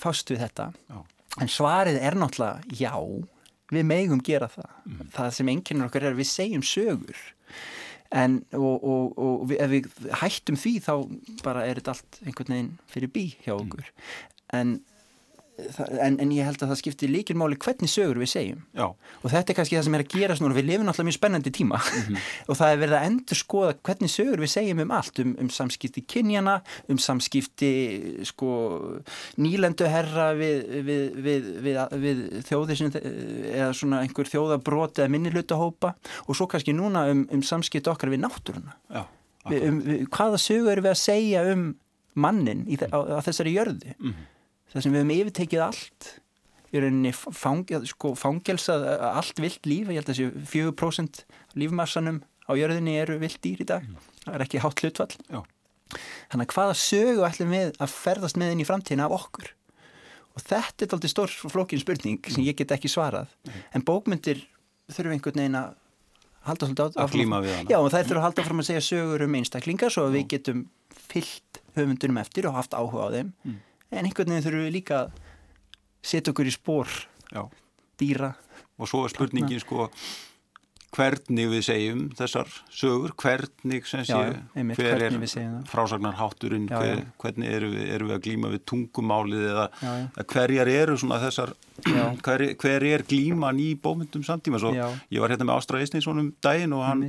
[0.00, 1.02] fást við þetta Já.
[1.44, 2.94] en svarið er náttúrulega já,
[3.74, 5.10] við megum gera það Mhm.
[5.12, 7.20] það sem einkennir okkar er við segjum sögur
[8.10, 10.94] en og, og, og við, ef við hættum því þá
[11.44, 13.68] bara er þetta allt einhvern veginn fyrir bí hjá Mhm.
[13.68, 13.84] okkur
[14.52, 14.89] en, það-
[16.00, 18.62] en, en ég held að það skiptir líkilmáli hvernig sögur við segjum.
[18.76, 20.56] Já, og þetta er kannski það sem er að gerast núna.
[20.56, 21.80] Við lifum náttúrulega mjög spennandi tíma.
[22.50, 25.20] Og það er verið að endur skoða hvernig sögur við segjum um allt.
[25.22, 26.56] Um, um samskipti kynjana,
[26.90, 27.70] um samskipti
[28.30, 28.50] sko
[29.40, 32.92] nýlenduherra við, við, við, við, við þjóðir sem,
[33.52, 35.94] eða svona einhver þjóðabrot eða minnilutahópa
[36.26, 38.76] og svo kannski núna um, um samskipti okkar við náttúruna.
[38.90, 39.04] Já,
[39.60, 41.70] um, hvaða sögur við að segja um
[42.18, 43.94] mannin í, á, á þessari jörðu?
[43.98, 44.28] Mhm.
[44.72, 46.10] Þar sem við hefum yfirtekið allt
[46.70, 47.12] í rauninni
[47.90, 51.24] sko, fangelsað allt vilt líf, ég held að þessi 4%
[51.58, 53.86] lífmassanum á jörðinni eru vilt dýr í dag,
[54.24, 55.14] það er ekki hátt hlutfall.
[55.30, 55.40] Já.
[56.30, 59.48] þannig að hvaða sögu ætlum við að ferðast með inn í framtíðina af okkur?
[60.38, 63.26] Og þetta er aldrei stór flókin spurning sem ég get ekki svarað.
[63.74, 64.44] En bókmyndir
[64.90, 65.72] þurfum einhvern veginn að
[66.46, 67.70] halda svolítið á- Að glíma við hana.
[67.74, 70.28] Já, og þær þurfum að halda fram að segja sögur um einstaklingar svo að við
[70.36, 70.62] getum
[71.10, 73.32] fyllt höfundunum eftir og haft áhuga á þeim.
[73.44, 73.58] Mm.
[73.90, 75.20] En einhvern veginn þurfum við líka að
[76.00, 76.90] setja okkur í spór
[77.30, 77.44] já.
[78.00, 78.34] dýra.
[78.80, 79.90] Og svo er spurningin sko
[80.94, 85.16] hvernig við segjum þessar sögur, hvernig sem sé, Já, einmitt, hver er
[85.70, 90.24] frásagnarhátturinn, hver, hvernig erum við, erum við að glíma við tungumálið eða Já, já.
[90.34, 91.54] hverjar eru svona þessar,
[92.26, 94.62] hver, hver er glíman í bómyndum samtíma.
[94.62, 97.06] Svo ég var hérna með Ástra Eisninsson um daginn og hann,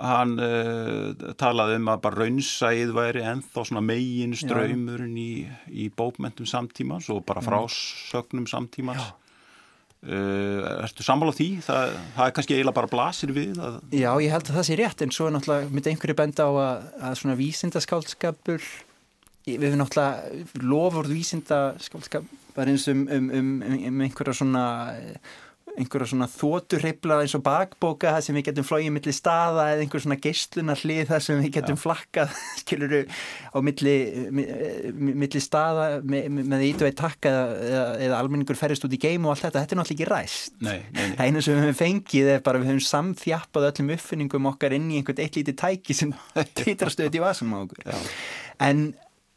[0.00, 6.48] hann uh, talaði um að bara raunsæð væri ennþá svona megin ströymurinn í, í bókmentum
[6.48, 9.12] samtímans og bara frásögnum samtímans.
[10.04, 11.48] Uh, ertu sammála því?
[11.64, 14.76] Það, það er kannski eiginlega bara blasir við að, Já, ég held að það sé
[14.76, 18.66] rétt en svo er náttúrulega myndi einhverju benda á að, að svona vísindaskálskapur
[19.46, 23.48] við hefum náttúrulega lofurð vísindaskálskap bara eins um, um, um,
[23.88, 24.66] um einhverja svona
[25.74, 30.02] einhverja svona þóturreifla eins og bakbóka það sem við getum flóið milli staða eða einhver
[30.04, 33.00] svona geislunar hlið þar sem við getum flakkað skiluru
[33.50, 33.94] á milli,
[34.36, 34.46] mi-
[34.94, 39.00] mi- milli staða með, með ít og eitt takka eða, eða, almenningur ferist út í
[39.02, 41.08] geim og allt þetta, þetta er náttúrulega ekki ræst nei, nei.
[41.18, 44.92] Það einu sem við höfum fengið er bara við höfum samþjappað öllum uppfinningum okkar inn
[44.94, 46.14] í einhvern eitt lítið tæki sem
[46.60, 47.90] títrastöðt í vasanum á okkur.
[48.62, 48.86] En,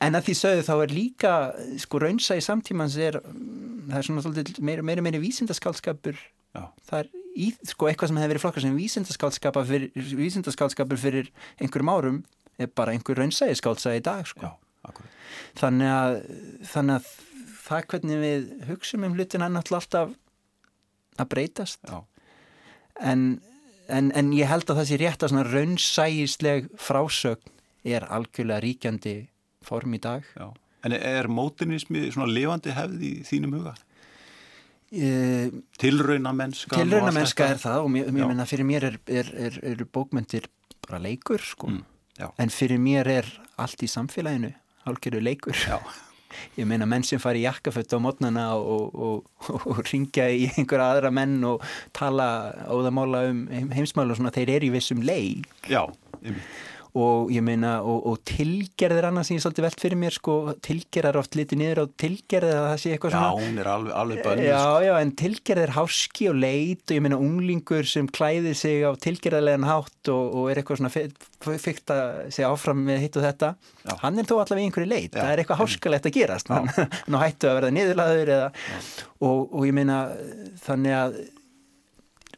[0.03, 1.33] en að því sögðu þá er líka,
[1.81, 6.19] sko raunsa í samtímans er, mm, það er svona svolítið meira meira, meira vísindaskálskapur,
[6.57, 6.63] Já.
[6.89, 11.31] það er í, sko eitthvað sem hefur verið flokkar sem vísindaskálskapur fyrir, vísindaskálskapur fyrir
[11.61, 12.23] einhverjum árum
[12.57, 14.53] er bara einhver raunsæði skálsaði í dag, sko.
[14.53, 14.55] Já.
[15.57, 16.13] Þannig að,
[16.69, 17.07] þannig að
[17.67, 20.13] það hvernig við hugsaum um er náttúrulega alltaf
[21.17, 22.03] að breytast Já,
[23.01, 23.25] en,
[23.89, 27.53] en, en ég held að það sé rétt að svona raunsægisleg frásögn
[27.87, 29.15] er algjörlega ríkjandi
[29.67, 30.47] form í dag já.
[30.87, 33.73] En er mótinismi svona lifandi hefð í þínum huga?
[34.91, 35.49] e,
[35.81, 36.77] Tilrauna mennska?
[36.79, 40.47] tilrauna mennska er það og mér, mér menna fyrir mér er, er, er, eru bókmyndir
[40.87, 41.83] bara leikur sko Mm,
[42.41, 43.27] en fyrir mér er
[43.61, 44.53] allt í samfélaginu
[44.89, 45.77] algjörðu leikur Já,
[46.59, 50.47] ég meina menn sem fari í jakkafött á mótnana og, og, og, og ringja í
[50.55, 51.61] einhverja aðra menn og
[51.97, 52.29] tala
[52.71, 55.83] óðamála um heim- heimsmál og svona þeir eru í vissum leik já,
[56.23, 56.47] einmitt.
[56.97, 61.19] Og ég meina og, og tilgerðir annars sem ég svolítið velt fyrir mér sko, tilgerðar
[61.21, 64.21] oft litið niður á tilgerðir að það sé eitthvað Já, svona hún er alveg, alveg
[64.25, 64.81] bönnuð Já, sko.
[64.87, 69.69] já, en tilgerðir háski og leit og ég meina unglingur sem klæðir sig á tilgerðarlegan
[69.69, 70.93] hátt og, og er eitthvað svona
[71.67, 73.53] fyrkt að segja áfram með hitt og þetta
[73.87, 73.95] Já.
[74.03, 75.21] hann er þó allavega einhverju leit, Já.
[75.21, 76.69] það er eitthvað háskalegt að gerast hann,
[77.05, 78.51] hann hættu að verða niðurlaður eða,
[79.21, 79.99] og, og ég meina
[80.65, 81.19] þannig að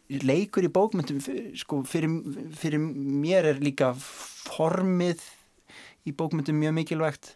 [0.10, 1.20] leikur í bókmyndum
[1.60, 2.10] sko, fyrir,
[2.58, 3.92] fyrir mér er líka
[4.50, 5.26] formið
[6.10, 7.34] í bókmyndum mjög mikilvægt.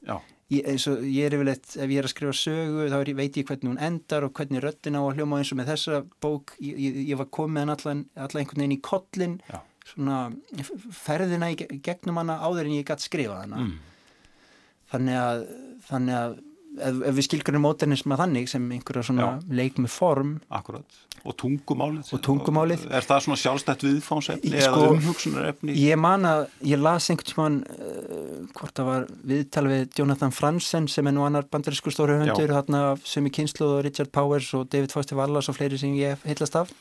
[0.54, 3.48] Ég, og ég er yfirleitt ef ég er að skrifa sögu þá er, veit ég
[3.48, 6.54] hvernig hún endar og hvernig röddin á að hljóma eins og með þessa bók.
[6.62, 10.20] Ég, ég, var komið hann allan, allan einhvern veginn í kollin já, svona
[10.94, 13.64] ferðina í ge- gegnum hana áður en ég gætt skrifa hana.
[13.64, 13.80] Mm,
[14.94, 15.46] þannig að,
[15.90, 16.36] þannig að
[16.80, 20.38] ef, ef við skilgurnum móternisma þannig sem einhverja svona leik með form.
[20.54, 21.02] Akkurat.
[21.24, 22.10] Og tungumálið.
[22.16, 22.82] Og tungumálið.
[22.92, 25.76] Er það svona sjálfstætt viðfánsefni Í- eða sko, umhugsunarefni?
[25.80, 30.90] Ég man að ég las einhvern tímann uh, hvort það var viðtal við Jonathan Franzen
[30.92, 32.52] sem er nú annar bandarísku stóru hundur
[33.08, 36.60] sem í kynslu og Richard Powers og David Foster Wallace og fleiri sem ég heillast
[36.60, 36.74] af.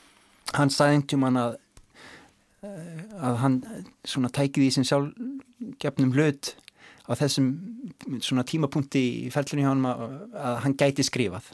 [0.57, 1.55] Hann sagði einhvern tímann að
[2.67, 3.61] uh, að hann
[4.03, 6.57] svona tækið í sin sjálfgefnum hlut
[7.09, 7.51] á þessum
[8.23, 10.07] svona tímapunkti í ferlunni hjá hann að,
[10.39, 11.51] að hann gæti skrifað.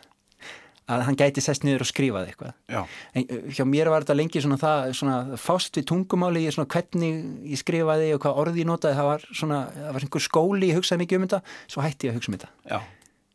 [0.89, 2.53] Að hann gæti sest niður og skrifað eitthvað.
[2.73, 2.79] Já,
[3.13, 6.71] En uh, hjá mér var þetta lengi svona það, svona fást við tungumáli, ég svona
[6.73, 7.19] hvernig
[7.53, 10.81] ég skrifaði og hvað orði ég notaði, það var svona, það var einhver skóli, ég
[10.81, 12.51] hugsaði mikið um þetta, svo hætti ég að hugsa um þetta.
[12.73, 12.81] já,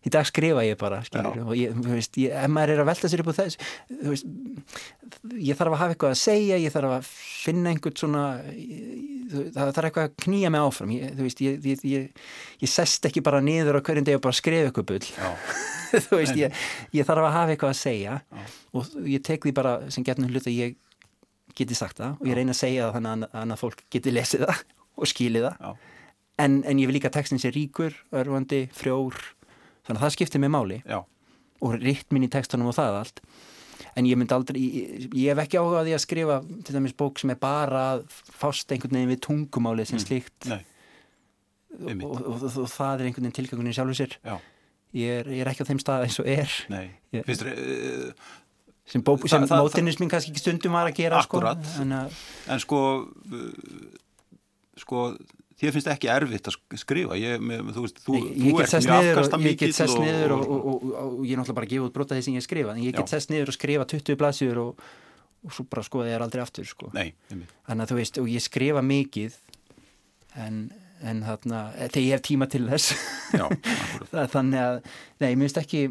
[0.03, 3.09] Í dag skrifa ég bara, skilur, og ég, veist, ég, ef maður er að velta
[3.11, 3.59] sér upp á þess,
[4.03, 4.25] veist,
[5.39, 8.23] ég þarf að hafa eitthvað að segja, ég þarf að finna einhvern svona,
[9.55, 12.25] það þarf eitthvað að knýja mig áfram, ég, veist, ég, ég, ég,
[12.65, 15.07] ég sest ekki bara niður á hverjum degi og bara skrifa eitthvað bull.
[15.93, 16.55] Veist, ég,
[16.97, 18.45] ég þarf að hafa eitthvað að segja Já.
[18.73, 20.77] og ég tek því bara sem getnum hlut að ég
[21.53, 24.47] geti sagt það og ég reyna að segja það þannig að annað fólk geti lesið
[24.47, 24.63] það
[25.03, 25.83] og skilið það.
[26.41, 29.19] En, en ég vil líka að textin sé ríkur, örfandi, frjór
[29.83, 30.81] þannig að það skiptir mig máli.
[30.87, 30.99] Já,
[31.63, 33.21] og rittminn í textunum og það allt.
[33.95, 37.19] En ég myndi aldrei, ég, ég hef ekki áhugað því að skrifa til dæmis bók
[37.21, 40.47] sem er bara að fást einhvern veginn við tungumálið sem slíkt.
[40.49, 40.63] Nei,
[41.77, 44.15] og, og, og, og það er einhvern veginn tilgangunni sjálfur sér.
[44.93, 46.51] Ég er, ég er ekki á þeim stað eins og er.
[47.13, 48.33] Ég- Finnst þér, uh,
[48.93, 51.63] sem, bó, Það- sem það- mótinismin kannski ekki stundum var að gera Akkúrat.
[51.65, 51.93] sko, en
[52.53, 53.47] en sko uh,
[54.77, 55.05] sko
[55.61, 57.17] þér finnst ekki erfitt að sk- skrifa.
[57.19, 59.99] Ég, með, þú veist, þú, ég, þú ég get ert mjög afkasta ég get sest
[60.01, 62.37] niður og, og, og, og, ég er náttúrulega bara að gefa út brota því sem
[62.39, 63.13] ég skrifa en ég get Já.
[63.17, 64.85] sest niður og skrifa 20 blaðsjur og,
[65.43, 66.89] og svo bara skoða ég er aldrei aftur sko.
[66.95, 69.37] nei, þannig að þú veist, og ég skrifa mikið
[70.47, 70.59] en,
[71.03, 72.93] en þarna þegar ég hef tíma til þess.
[73.35, 73.45] Já,
[74.13, 74.79] Það- þannig að,
[75.21, 75.83] nei, mér finnst ekki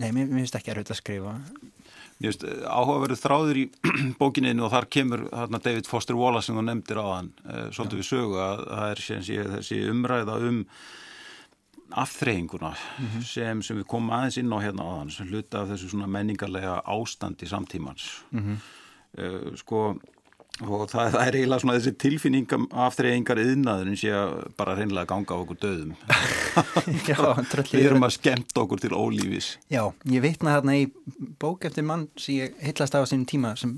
[0.00, 1.36] nei, mér finnst ekki erfitt að skrifa
[2.16, 2.32] Eh,
[2.64, 3.64] áhugaverið þráður í
[4.20, 8.00] bókininu og þar kemur þarna David Foster Wallace sem þú nefndir á hann uh, svolítið
[8.00, 10.62] við sögu að það er sé, þessi umræða um
[11.96, 12.72] afþreyinguna
[13.22, 16.08] sem, sem við komum aðeins inn á hérna á hann sem hluta af þessu svona
[16.10, 18.08] menningarlega ástandi samtímans.
[18.32, 18.56] Mhm.
[19.20, 19.82] uh, sko
[20.64, 25.36] og það, það er eiginlega svona þessi tilfinningam afþreyingar yðnaðurinn sé að bara reynilega ganga
[25.36, 25.90] á okkur döðum.
[27.10, 27.18] Já,
[27.74, 29.50] við erum að skemmt okkur til ólífis.
[29.72, 30.86] Já, ég vitna þarna í
[31.42, 33.74] bók eftir mann sem ég heitlast af á sínum tíma sem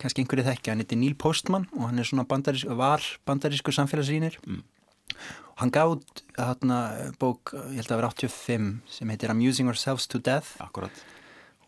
[0.00, 4.36] kannski einhverju þekkja, hann heitir Neil Postman og hann er svona bandarísk, var bandarísku samfélagsrýnir.
[4.44, 4.60] Mm.
[5.54, 6.82] og hann gátt þarna
[7.20, 10.52] bók, ég held að vera 85 sem heitir Amusing Ourselves to Death.
[10.60, 11.02] Akkurat,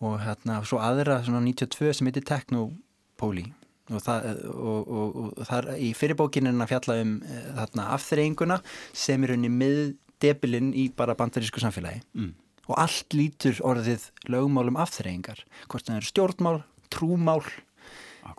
[0.05, 3.49] og hérna svo aðra svona 92 sem heitir Technopoli
[3.97, 7.89] og það, og, og, og, og þar í fyrirbókin er að fjalla um eh, þarna
[7.97, 8.61] afþreyinguna
[9.05, 12.03] sem er unni miðdebilinn í bara bandarísku samfélagi.
[12.17, 12.33] Mm.
[12.71, 15.43] og allt lítur orðið lögmálum afþreyingar.
[15.69, 16.59] Hvort það eru stjórnmál,
[16.95, 17.43] trúmál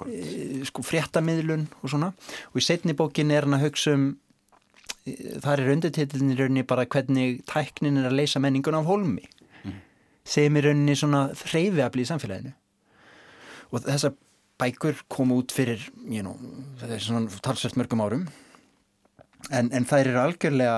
[0.08, 2.14] e, sko fréttamiðlun og svona.
[2.54, 4.08] Og í setni bókin er hann að hugsa um
[5.04, 9.28] e, þar er undirtitlinni rauninni bara hvernig tæknin er að leysa menningun af holmi
[10.24, 12.54] sem er rauninni svona hreyfiafli í samfélaginu.
[13.74, 14.14] Og þessar
[14.64, 16.38] bækur koma út fyrir you know,
[16.82, 18.26] þetta er svona talsvert mörgum árum.
[19.52, 20.76] En, en þær eru algjörlega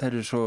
[0.00, 0.42] þær eru svo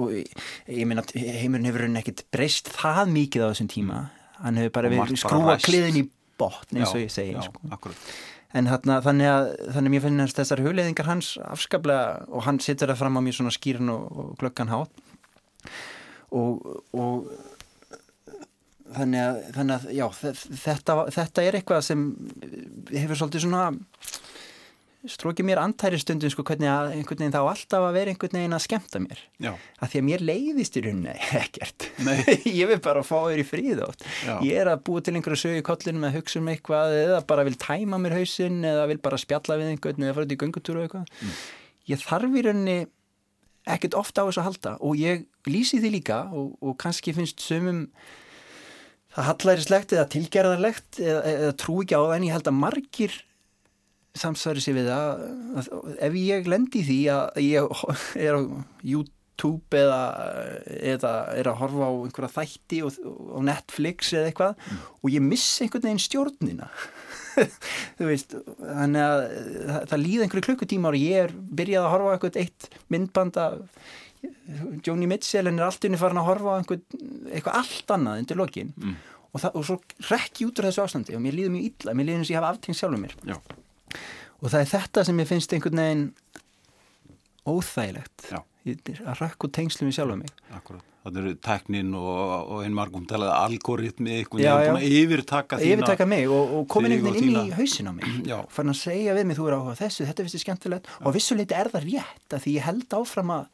[0.00, 4.04] og ég, meina heimurinn hefur rauninni ekkit breyst það mikið á þessum tíma.
[4.40, 6.06] Hann hefur bara verið skrúa kliðin í
[6.40, 8.00] botn eins og ég segi já, sko.
[8.56, 12.90] en þarna, þannig að þannig að mér finnast þessar hugleðingar hans afskaplega og hann setur
[12.90, 15.04] það fram á mér svona skýrin og, og glöggan hátt.
[16.34, 16.64] Og,
[16.96, 17.28] og
[18.98, 22.06] þannig að, þannig að já, þe- þetta, þetta er eitthvað sem
[22.94, 23.64] hefur svolítið svona
[25.04, 28.54] strókið mér antæri stundum sko hvernig að einhvern veginn þá alltaf að vera einhvern veginn
[28.56, 29.50] að skemta mér Já.
[29.84, 31.88] að því að mér leiðist í rauninni ekkert
[32.60, 34.38] ég vil bara fá þér í fríð Já.
[34.48, 37.44] ég er að búa til einhverju sögu í kollinum að hugsa um eitthvað eða bara
[37.50, 40.86] vil tæma mér hausinn eða vil bara spjalla við einhvern eða fara út í göngutúru
[40.86, 41.36] eitthvað Mm.
[41.92, 42.78] ég þarf í rauninni
[43.76, 47.44] ekkert ofta á þessu að halda og ég lýsi því líka og, og kannski finnst
[47.44, 47.84] sumum
[49.14, 53.16] það hallærislegt eða tilgerðarlegt eða, eða trú ekki á það en ég held að margir
[54.14, 55.24] samsværi sér við það.
[55.58, 55.70] Að,
[56.06, 57.84] ef ég lendi því að ég
[58.26, 58.40] er á
[58.84, 60.02] YouTube eða,
[60.94, 64.68] eða er að horfa á einhverja þætti og, og Netflix eða eitthvað
[65.00, 66.70] og ég missi einhvern veginn stjórnina.
[67.98, 72.14] Þú veist þannig að það, það líða einhverju klukkutíma og ég er byrjað að horfa
[72.14, 73.82] eitthvað eitt myndband af
[74.86, 76.80] Joni Mitchell en er allt unni farin að horfa á einhver,
[77.32, 78.96] eitthvað allt annað undir lokin Mm.
[79.34, 79.76] og, það, og svo
[80.10, 82.40] rekki út úr þessu ástandi og mér líður mjög illa, mér líður eins og ég
[82.42, 83.36] hafa aftengt sjálfur mér Já.
[84.40, 86.04] og það er þetta sem ég finnst einhvern veginn
[87.48, 88.40] óþægilegt Já.
[88.64, 90.84] Ég að rökk úr tengslu við sjálfur mig Akkurat.
[91.04, 94.70] Það eru teknin og, og einn margum talaði algoritmi, Já, já.
[94.70, 95.74] búin að yfirtaka þína.
[95.74, 98.38] yfirtaka mig og, og komin einhvern og veginn inn í hausin á mig Já.
[98.48, 101.10] fann að segja við mig þú er áhuga á þessu, þetta finnst þið skemmtilegt og
[101.10, 103.44] að vissuleiti er það rétt að því ég held áfram að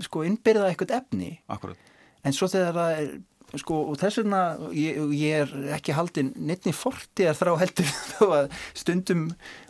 [0.00, 1.76] sko innbyrða eitthvað efni Akkurat.
[2.24, 3.12] en svo þegar það er
[3.60, 4.38] sko og þess vegna
[4.72, 9.26] ég, ég er ekki haldin neittni fortið þrá heldur þó að stundum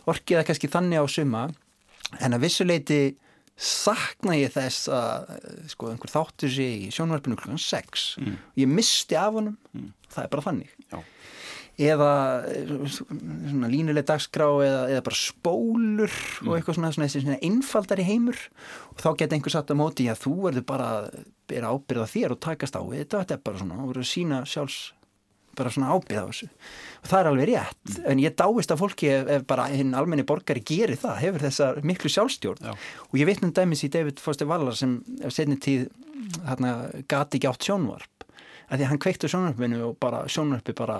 [0.07, 1.41] orkið það kannski þannig á suma
[2.23, 3.01] en að vissuleiti
[3.59, 5.27] sakna ég þess að
[5.69, 8.37] sko einhver þáttur sig í sjónvarpinu klukkan 6 Mm.
[8.57, 9.57] ég misti af honum
[10.13, 10.99] það er bara þannig Já.
[11.81, 12.09] Eða
[12.51, 16.11] eh, svona línuleg dagskrá eða, eða bara spólur
[16.43, 16.47] Mm.
[16.49, 18.37] og eitthvað svona, svona, svona einfaldari heimur
[18.91, 22.35] og þá geta einhver satt á móti að þú verður bara að bera ábyrða þér
[22.35, 24.79] og takast á við þetta, þetta er bara svona, þú verður að sína sjálfs
[25.53, 28.05] bara svona ábyrða á þessu og það er alveg rétt, Mm.
[28.11, 31.67] en ég dáist að fólki ef, ef bara hinn almenni borgari gerir það hefur þessa
[31.85, 32.73] miklu sjálfstjórn Já.
[32.73, 35.87] og ég veit um dæmis í David Foster Waller sem setni tíð
[37.07, 38.09] gati ekki átt sjónvarp
[38.73, 40.97] að því að hann kveikti á sjónvarpinu og bara sjónvarpi bara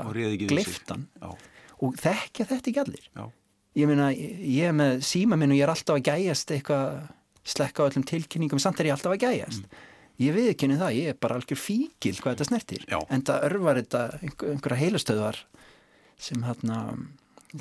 [0.52, 3.08] gleiftan og þekkja þetta ekki allir?
[3.18, 3.26] Já.
[3.82, 7.02] ég meina, ég er með síma minn og ég er alltaf að gæjast eitthvað
[7.44, 9.66] slekka á öllum tilkynningum, samt er ég alltaf að gæjast.
[10.22, 13.00] Ég viðkynni það, ég er bara algjör fíkil hvað þetta snertir, Já.
[13.10, 15.40] en það örvar þetta einhver, einhverja heilastöðvar
[16.22, 16.78] sem hérna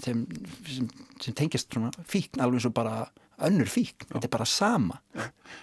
[0.05, 0.21] sem,
[0.69, 0.89] sem,
[1.21, 1.75] sem tengjast
[2.09, 3.07] fíkn alveg svo bara
[3.49, 5.01] önnur fíkn þetta er bara sama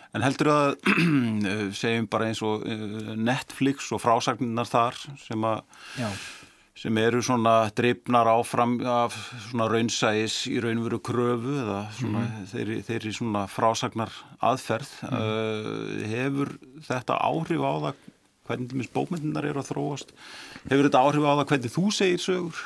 [0.09, 0.75] En heldur að,
[1.79, 5.83] segjum bara eins og eh, Netflix og frásagninnar þar sem, að,
[6.79, 9.13] sem eru svona drifnar áfram af
[9.51, 14.13] svona raunsæis í raunveru kröfu eða svona þeirri, þeirri svona frásagnar
[14.49, 14.95] aðferð.
[15.05, 16.05] Mm.
[16.09, 16.55] hefur
[16.89, 18.05] þetta áhrif á það
[18.49, 20.15] hvernig til bókmyndinar eru að þróast?
[20.71, 22.63] Hefur þetta áhrif á það hvernig þú segir sögur?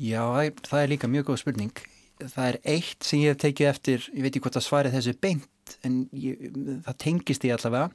[0.00, 0.22] já
[0.64, 1.80] það er líka mjög góð spurning
[2.28, 5.16] það er eitt sem ég hef tekið eftir ég veit ekki hvort að svarið þessu
[5.20, 6.48] beint en ég,
[6.86, 7.90] það tengist í allavega.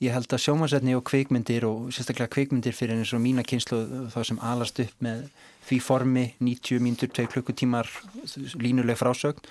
[0.00, 4.20] Ég held að sjómasætni og kvikmyndir og sérstaklega kvikmyndir fyrir eins og mína kynslu þá
[4.30, 5.26] sem alast upp með
[5.68, 7.90] því formi 90 mínútur, 2 klukkutímar
[8.56, 9.44] línuleg frásögn.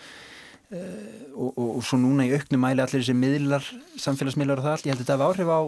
[0.70, 3.66] Uh, og, og, og svo núna í auknum mæli allir þessi miðlar,
[3.98, 5.62] samfélagsmiðlar og það allt, ég held að þetta hafi áhrif á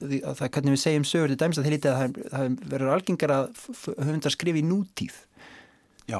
[0.00, 3.44] það hvernig við segjum sögur til dæmis að það, það verður algengar að
[3.94, 5.20] höfundar skrifa í nútíð.
[6.10, 6.18] Já,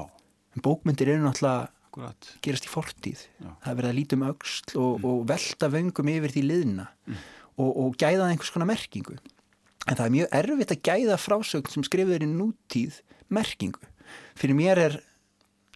[0.54, 2.30] en bókmyndir eru náttúrulega akkurat.
[2.42, 3.22] gerast í fortíð.
[3.38, 3.50] Já.
[3.62, 6.88] það er verið að lítum öxl og, og velta vöngum yfir því liðna
[7.56, 9.18] og, og gæða einhvers konar merkingu.
[9.84, 13.00] En það er mjög erfitt að gæða frásögn sem skrifur í nútíð
[13.34, 13.90] merkingu.
[14.38, 15.00] Fyrir mér er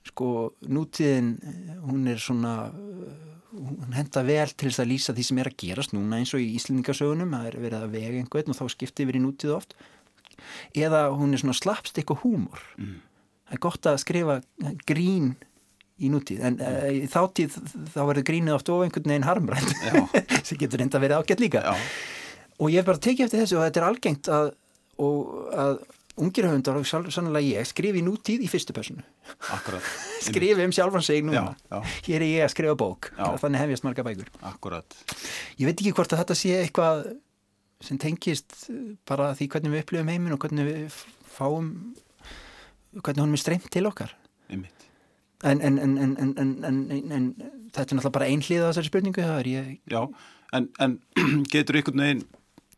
[0.09, 3.27] sko nútíðin eh, hún er svona eh,
[3.59, 6.43] hún henda vel til þess að lýsa því sem er að gerast núna eins og
[6.43, 7.35] í Íslendingasögunum.
[7.37, 9.77] Það er verið að vega einhvern og þá skipti yfir í nútíð oft.
[10.77, 12.63] Eða hún er svona slapstick og húmor.
[12.79, 12.99] Mm.
[13.49, 14.39] Það er gott að skrifa
[14.89, 15.35] grín
[15.99, 17.59] í nútíð en uh, í þáttíð
[17.91, 19.73] þá verður grínið oft of einhvern veginn harmrænt
[20.47, 21.65] sem getur enda verið ágætt líka.
[21.65, 21.75] Já,
[22.59, 24.51] og ég hef bara tekið eftir þessu og þetta er algengt að,
[25.03, 25.81] og, að
[26.19, 29.05] ungir höfundar og sannlega ég skrifi í nútíð í fyrstu personu.
[30.29, 31.55] Skrifi um sjálfan sig núna.
[31.71, 31.99] Já, já.
[32.09, 33.11] hér er ég að skrifa bók.
[33.15, 33.27] Já.
[33.43, 34.33] þannig hefjast marga bækur.
[34.51, 34.99] Akkurat.
[35.59, 37.07] ég veit ekki hvort að þetta sé eitthvað
[37.85, 38.67] sem tengist
[39.07, 40.97] bara því hvernig við upplifum heiminn og hvernig við
[41.31, 41.71] fáum
[42.97, 44.15] hvernig honum er streymt til okkar
[44.51, 44.89] Einmitt.
[45.45, 47.29] en, en, en, en, en, en, en, en
[47.73, 50.03] þetta er náttúrulega bara einhlið á þessari spurningu er ég, Já,
[50.57, 50.99] en, en
[51.53, 52.25] getur ykkur neginn,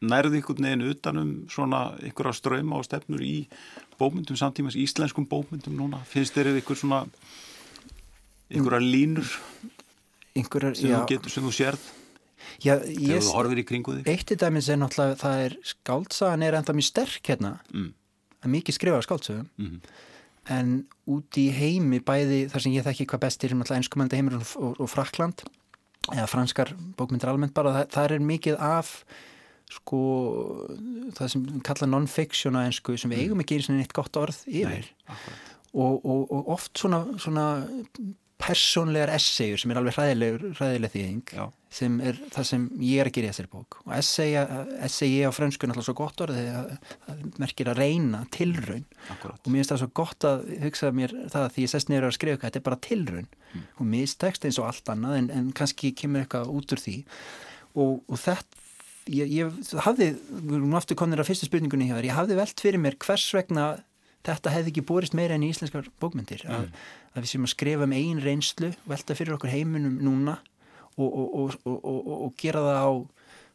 [0.00, 3.46] nærði ykkur neginn utanum svona á ströma og stefnur í
[4.00, 6.02] bókmyndum samtímas, íslenskum bókmyndum núna?
[6.08, 7.04] Finnst þeir ykkur svona
[8.50, 9.30] ykkur að línur
[10.36, 11.88] einhverjar, sem þú getur, sem þú sérð
[12.64, 14.10] já þegar ég, þú horfir í kringu þig?
[14.10, 17.90] eitt í dæmis er náttúrulega það er skáldsagan er enda mjög sterk hérna Mm.
[18.40, 19.48] Að mikið skrifa skáldsögum.
[19.60, 19.80] Mm.
[20.50, 20.70] en
[21.12, 24.46] út í heimi bæði þar sem ég þekki hvað bestir um alltaf einskumælda heimur og,
[24.56, 25.44] og, og Frakland
[26.08, 28.94] eða franskar bókmyndir almennt bara það, það er mikið af
[29.70, 30.00] sko
[31.14, 34.40] það sem kalla non-fiction á einsku sem við eigum ekki eins og neitt gott orð
[34.48, 34.88] yfir.
[34.88, 35.20] Nei,
[35.76, 37.46] og, og, og oft svona, svona
[38.40, 41.44] persónlegar essayyur sem er alveg hræðileg þýðing Já.
[41.70, 45.66] sem er það sem ég er að gera í þessari bók og essayyi á frönsku
[45.66, 46.70] er alltaf svo gott orðið að
[47.06, 49.40] það merkir að reyna tilraun akkurat.
[49.44, 52.08] og mér finnst það svo gott að hugsa mér það að því ég sest niður
[52.08, 53.62] að skrifa þetta er bara tilraun Mm.
[53.82, 56.92] og mistekst eins og allt annað en, en kannski kemur eitthvað út úr því
[57.74, 58.60] og, og þetta
[59.10, 60.06] ég, ég hafði,
[60.38, 63.64] erum aftur konir að fyrstu spurningunni hjá þér, ég hafði velt fyrir mér hvers vegna
[64.22, 66.68] þetta hefði ekki borist meira enn í íslenskar bókmyndir að,
[67.14, 70.36] að við séum að skrifa um eigin reynslu velta fyrir okkur heiminum núna
[71.00, 72.90] og, og, og, og gera það á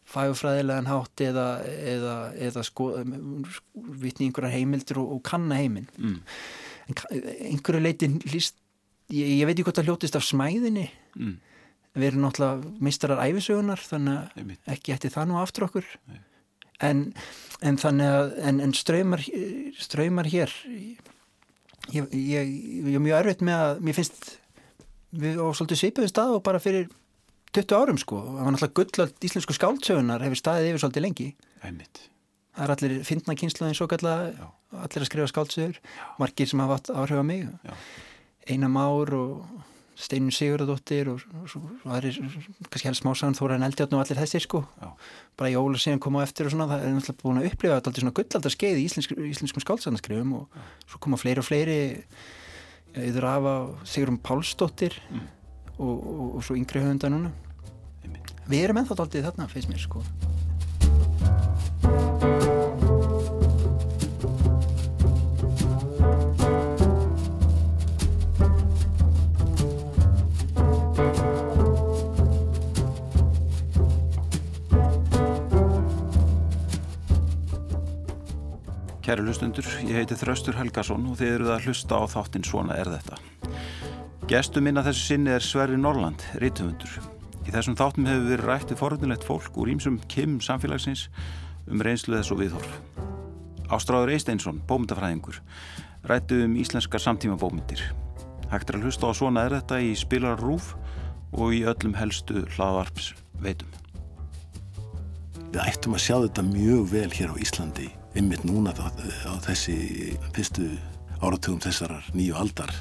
[0.06, 2.16] fægufræðilegan hátt eða, eða,
[2.48, 2.92] eða sko,
[3.74, 5.90] vitni einhverjar heimildur og kanna heiminn.
[5.98, 6.20] Mm.
[6.86, 7.00] en
[7.50, 8.60] einhverju leiti líst
[9.10, 10.90] ég, ég veit ekki hvort það hljótist af smæðinni.
[11.18, 11.40] Mm.
[11.96, 15.86] við erum náttúrulega mistarar æfisögunar þannig að ekki ætti það nú aftur okkur.
[16.84, 17.06] En,
[17.64, 19.24] en þannig að en, en ströymar,
[19.80, 20.52] ströymar hér
[21.94, 22.52] ég, ég,
[22.90, 24.30] ég er mjög erfitt með að mér finnst
[25.16, 26.90] við á svolítið svipuðu stað og bara fyrir
[27.56, 31.28] 20 árum sko, það var náttúrulega gullöld íslensku skáldsögunar hefur staðið yfir svolítið lengi.
[31.64, 32.02] Einmitt.
[32.56, 34.16] það er allir fyndna kynsluðin svo kalla
[34.76, 35.80] allir að skrifa skáldsögur
[36.20, 37.48] margir sem hafa áhrif á mig.
[38.46, 39.46] Einar Már og
[39.96, 42.18] Steinun Sigurðardóttir og, svo aðrir,
[42.68, 44.62] kannski helst smásagan Þóran Eldjárn og allir þessir sko.
[44.82, 44.90] Já.
[45.40, 47.96] bara Jóla síðan koma á eftir og svona það er náttúrulega búin að upplifa alltaf
[48.02, 51.80] svona gullaldar skeið í íslensk, íslenskum skáldsannaskrifum og svo koma fleiri og fleiri
[52.96, 53.56] yður af á
[53.88, 55.26] Sigurum Pálsdóttir Mm.
[55.80, 57.32] og, og, og svo yngri höfunda núna.
[58.48, 60.04] Við erum ennþá aldrei þarna, finnst mér sko
[79.06, 82.88] Kæru hlustundur, ég heiti Þraustur Helgason og þið eruð að hlusta á þáttinn Svona er
[82.90, 83.20] þetta.
[84.26, 86.96] Gestu minna þessu sinni er Sverri Norland, rítumundur.
[87.46, 91.04] Í þessum þáttum hefur við forundilegt fólk úr ímsum kim samfélagsins
[91.70, 92.72] um reynslu þess og viðhorf.
[93.70, 95.38] Ástráður Eisteinsson, bómyndafræðingur,
[96.10, 97.84] rættu um íslenskar samtíma bómyndir.
[98.50, 100.72] Hægt er að hlusta á Svona er þetta í spilar rúf
[101.30, 103.70] og í öllum helstu hlaðvarps veitum.
[105.54, 108.88] Við ættum að sjá þetta mjög vel hér á Íslandi einmitt núna á,
[109.28, 110.70] á þessi fyrstu
[111.22, 112.72] áratugum þessarar nýju aldar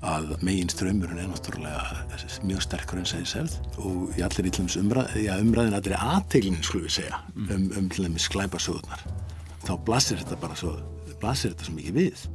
[0.00, 5.12] að megin strömmurinn er náttúrulega mjög sterkur en segir serð og í allir ítlums umræð,
[5.20, 9.04] já, umræðin allir aðteglinn skulum við segja um, um til dæmis sklæpasögurnar
[9.66, 10.78] þá blasir þetta bara svo
[11.20, 12.28] blasir þetta svo mikið við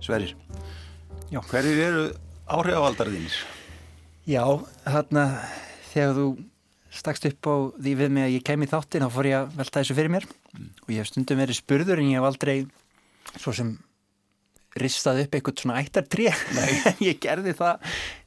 [0.00, 0.30] Sverrir,
[1.28, 1.42] Já.
[1.44, 2.04] hverjir eru
[2.48, 3.34] áhrifavaldar þínir?
[4.30, 4.44] Já,
[4.86, 5.24] þarna
[5.90, 6.28] þegar þú
[6.90, 9.54] stakst upp á því við mig að ég kem í þáttin þá fór ég að
[9.60, 10.26] velta þessu fyrir mér.
[10.58, 12.56] Og ég hef stundum verið spurður en ég hef aldrei
[13.36, 13.76] svo sem
[14.80, 16.28] ristað upp eitthvað svona ættartré.
[17.08, 17.80] Ég gerði það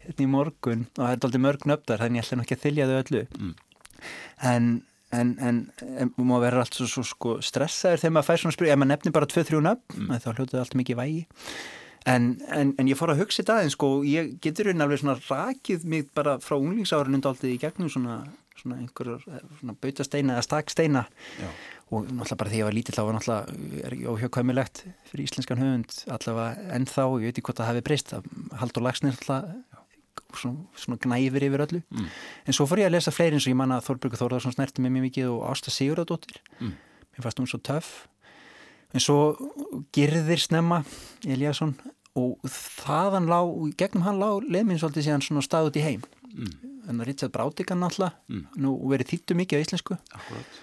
[0.03, 2.65] hérna í morgun og það er aldrei mörg nöfndar þannig ég ætla nú ekki að
[2.65, 3.21] þylja þau öllu.
[3.37, 3.53] Mm.
[4.51, 4.73] en
[5.13, 5.59] en, en,
[6.01, 8.73] en maður verður alltaf svo sko, stressaður þegar maður fær svona spurning.
[8.73, 10.13] Ef maður nefnir bara 2-3 nöfn mm.
[10.23, 11.23] þá hljótaði allt mikið vægi.
[12.09, 15.15] En, en, en ég fór að hugsa þetta aðeins sko, ég getur hérna alveg svona
[15.21, 18.17] rakið mig bara frá unglingsárunum dálítið í gegnum svona,
[18.59, 19.23] svona einhverjur
[19.59, 21.05] svona bautasteina eða staksteina
[21.91, 25.97] og náttúrulega bara því að ég var lítill þá var náttúrulega óhjákvæmilegt fyrir íslenskan höfund
[26.13, 28.13] allavega ennþá, ég veit ekki hvort það hafi breyst
[28.61, 29.49] Haldur Lagsnir alltaf
[30.33, 32.07] svona, svona gnæfir yfir öllu Mm.
[32.47, 34.81] en svo fór ég að lesa fleiri eins og ég manna að Þorbergur Þórðarsson snerti
[34.81, 36.73] með mér mikið og Ásta Sigurðardóttir Mm.
[37.13, 38.07] mér fannst hún svo töff
[38.93, 39.35] en svo
[39.93, 40.83] Girðir Snemma
[41.25, 41.75] Eliasson
[42.15, 43.41] og þaðan lá,
[43.77, 46.01] gegnum hann lá leið minn svolítið síðan svona stað út í heim
[46.33, 46.72] Mm.
[46.89, 48.45] En að Richard Brádikan náttúrulega Mm.
[48.57, 50.61] nú verið þýttu mikið á íslensku Akkurat.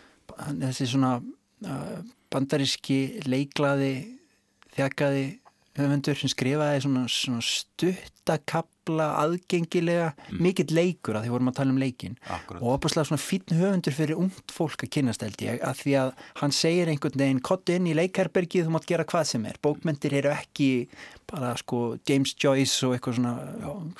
[0.60, 1.98] þessi svona uh,
[2.30, 3.92] bandaríski leiklaði
[4.76, 5.24] þjakaði
[5.78, 10.08] höfundur sem skrifaði svona, svona stuttakabla aðgengilega.
[10.42, 12.60] Mikill leikur að því vorum að tala um leikin Akkurat.
[12.60, 16.12] og opaslega svona fínn höfundur fyrir ungt fólk að kynast held ég að því að
[16.42, 19.60] hann segir einhvern veginn kottu inn í leikherbergið þú mátt gera hvað sem er.
[19.62, 20.70] Bókmentir eru ekki
[21.30, 23.36] bara sko James Joyce og eitthvað svona,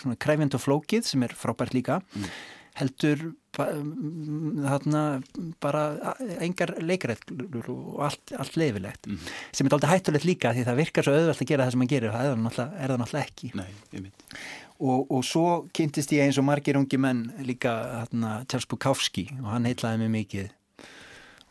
[0.02, 2.00] svona kræfjand og flókið sem er frábært líka.
[2.80, 5.00] Heldur mm, þarna
[5.62, 5.82] bara
[6.40, 9.18] engar leikræðlur og allt, allt leifilegt Mhm.
[9.52, 11.92] sem er aldrei hættulegt líka því það virkar svo auðvelt að gera það sem maður
[11.94, 13.54] gerir það er það náttúrulega, ekki.
[13.54, 14.10] Nei,
[14.80, 15.46] og, og svo
[15.76, 20.10] kynntist ég eins og margir ungi menn líka þarna, Charles Bukowski og hann heitlaði mig
[20.26, 20.50] mikið.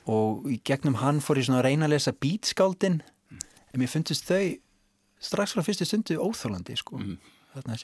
[0.10, 3.02] Og í gegnum hann fór ég svona að reyna að lesa beatskáldin.
[3.74, 4.58] En mér fundist þau
[5.22, 6.98] strax frá fyrstu stundu óþólandi sko.
[6.98, 7.18] Mm.
[7.54, 7.78] þarna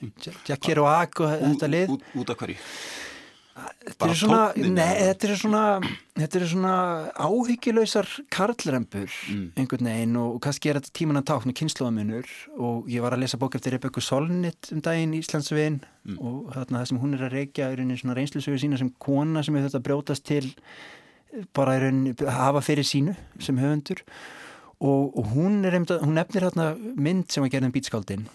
[0.47, 1.89] Jack Kerouac og þetta lið.
[1.89, 2.55] út, út af hverju?
[3.55, 5.59] Þetta er svona, nei, þetta er svona,
[6.19, 6.71] þetta er svona
[7.23, 9.45] áhyggjuleysar karlrempur mm.
[9.55, 13.23] einhvern veginn og, og kannski er þetta tíman að táknu kynnslóðamunur og ég var að
[13.23, 16.19] lesa bók eftir Rebecca Solnit um daginn í Íslandsveginn mm.
[16.19, 19.47] og þarna það sem hún er að reykja er einu svona reynslusögu sína sem kona
[19.47, 20.51] sem er þetta brjótast til
[21.55, 24.03] bara er einu hafa fyrir sínu sem höfundur
[24.83, 28.31] og, og hún, er, hún nefnir hérna mynd sem að gerða um bítskáldin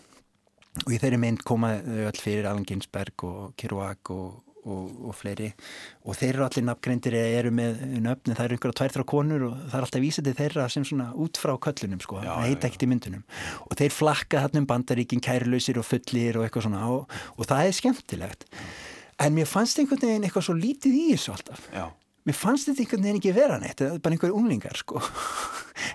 [0.87, 4.39] og í þeirri mynd komaði öll fyrir Alan Ginsberg og Kerouac og
[4.73, 5.51] og, og fleiri.
[6.07, 9.57] Og þeir eru allir nafngreindir eða eru með nöfn það eru einhverja tværþrá konur og
[9.61, 12.87] það er alltaf vísið til þeirra sem svona út frá köllunum sko, það heita ekkert
[12.87, 13.25] í myndunum.
[13.69, 16.85] Og þeir flakka þarna um bandaríkin kærlausir og fullir og eitthvað svona.
[16.91, 18.47] Og, og það er skemmtilegt.
[19.21, 21.67] En mér fannst einhvern veginn eitthvað svo lítið í þessu alltaf.
[21.75, 21.91] Já
[22.31, 25.03] mér fannst þetta einhvern veginn ekki vera neitt bara einhverju unglingar sko.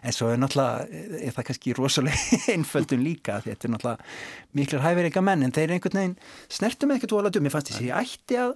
[0.05, 5.23] En svo er náttúrulega er það kannski rosalega einföldun líka þetta er náttúrulega miklar hæfireika
[5.23, 6.17] menn en þeir er einhvern veginn
[6.51, 8.55] snertum ekkert volað um, mér fannst þessi ætti að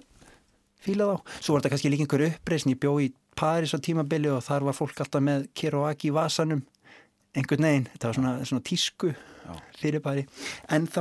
[0.84, 3.08] fíla þá, svo var þetta kannski líka einhverju uppreysn ég bjó í
[3.38, 6.64] Paris á tímabili og þar var fólk alltaf með Kerouac í vasanum
[7.36, 9.12] einhvern veginn, þetta var svona, svona tísku
[9.80, 10.24] fyrirbæri.
[10.74, 11.00] En þá,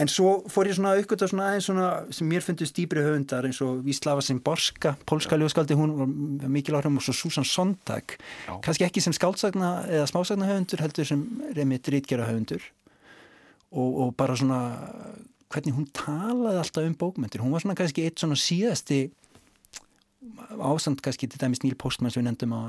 [0.00, 3.60] en svo fór ég svona aukvitað svona aðeins svona sem mér fundist dýbri höfundar eins
[3.64, 6.10] og Víslava Simborska polska ljóðskaldi, hún var
[6.52, 8.16] mikil áhrifum og svo Susan Sontag.
[8.46, 8.56] Já.
[8.64, 11.24] kannski ekki sem skáldsagna eða smásagna höfundur heldur sem
[11.56, 12.64] reymitt rítgjara höfundur
[13.72, 14.60] og, og bara svona
[15.52, 19.06] hvernig hún talaði alltaf um bókmyndir hún var svona kannski eitt svona síðasti
[20.58, 22.60] ásand kannski til dæmis Níl Postmann sem við nefndum á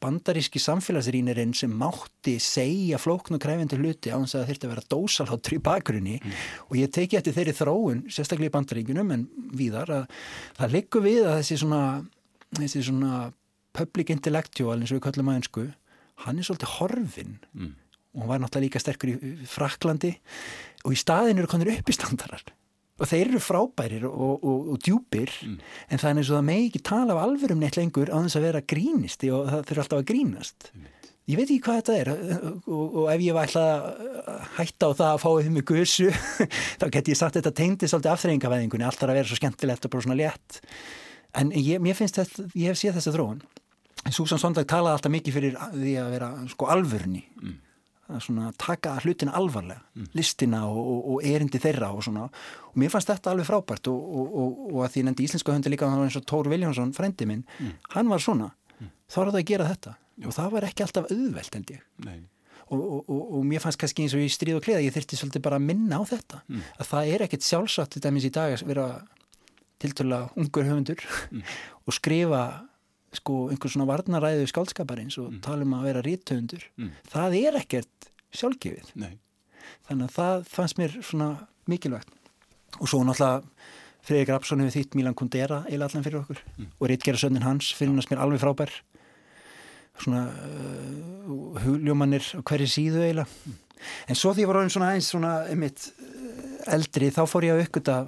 [0.00, 4.72] bandaríski samfélagsrýnirinn sem mátti segja flókn og kræfindi hluti á þess að það þurfti að
[4.72, 6.36] vera dósalháttur í bakgrunni mm.
[6.66, 9.24] og ég teki eftir þeirri þróun sérstaklega í bandaríkunum en
[9.54, 10.20] víðar að
[10.58, 11.82] það liggur við að þessi svona,
[12.58, 13.22] þessi svona
[13.76, 15.66] public intellectual eins og við kallum að einsku
[16.26, 17.72] hann er svolítið horfin mm.
[18.16, 20.16] og hann var náttúrulega líka sterkur í Fraklandi
[20.86, 22.42] og í staðin eru konur uppistandarar
[22.96, 25.56] og þeir eru frábærir og, og, og djúpir mm.
[25.92, 28.38] en það er eins og það megi ekki tala af alvörum neitt lengur á þess
[28.38, 30.70] að vera grínisti og það þurfa alltaf að grínast.
[30.72, 30.86] Mm.
[31.26, 34.92] ég veit ekki hvað þetta er og, og ef ég var alltaf að hætta á
[35.02, 36.08] það að fáið um mig guðsu
[36.80, 39.92] þá get ég sagt þetta tengdi svolítið afþreyingavæðingunni allt þarf að vera svo skemmtilegt og
[39.92, 40.62] bara svona létt.
[41.36, 43.44] En ég, mér finnst þetta, ég hef séð þessa þróun.
[44.08, 47.56] Susan Sondag talaði alltaf mikið fyrir því að vera sko alvörni mm
[48.06, 50.06] að svona, taka hlutina alvarlega mm.
[50.18, 54.38] listina og, og, og erindi þeirra og svona og mér fannst þetta alveg frábært og,
[54.70, 57.44] og að því nefndi íslenska hundi líka hann var eins og Tór Viljánsson, frendi minn
[57.58, 57.74] mm.
[57.96, 58.94] hann var svona, mm.
[59.10, 60.28] þá er það að gera þetta Já.
[60.28, 62.24] og það var ekki alltaf auðvelt held ég
[62.66, 65.68] og mér fannst kannski eins og ég stríð og kliða, ég þurfti svolítið bara að
[65.68, 66.64] minna á þetta mm.
[66.82, 68.86] að það er ekkert sjálfsagt til dæmis í dag að vera
[69.82, 71.44] tiltöla ungur höfundur mm.
[71.86, 72.42] og skrifa
[73.16, 75.40] sko einhvers svona varnaræðu skálskaparins og mm.
[75.44, 76.92] tala um að vera rítöfundur mm.
[77.12, 79.16] það er ekkert sjálfgefið Nei.
[79.88, 81.30] þannig að það fannst mér svona
[81.70, 82.12] mikilvægt
[82.80, 83.44] og svo náttúrulega
[84.06, 86.68] Freyri Grafsson hefur þýtt Milan Kundera eila allan fyrir okkur mm.
[86.78, 88.74] og Ritgerra Sönnin Hans finnast mér alveg frábær
[90.02, 93.56] svona uh, hugljómanir hverju síðu eila mm.
[94.12, 97.56] en svo því ég var orðin svona eins svona einmitt uh, eldri þá fór ég
[97.56, 97.98] að aukvita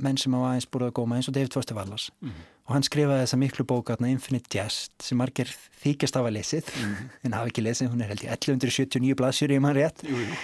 [0.00, 2.84] menn sem á aðeins búið að góma eins og David Foster Wallace mm og hann
[2.86, 5.50] skrifaði þessa miklu bóka Infinite Jest sem margir
[5.82, 7.08] þykjast af að lesið mm.
[7.26, 10.38] en hafa ekki lesið, hún er held ég 1179 blaðsjur í mann rétt jú, jú.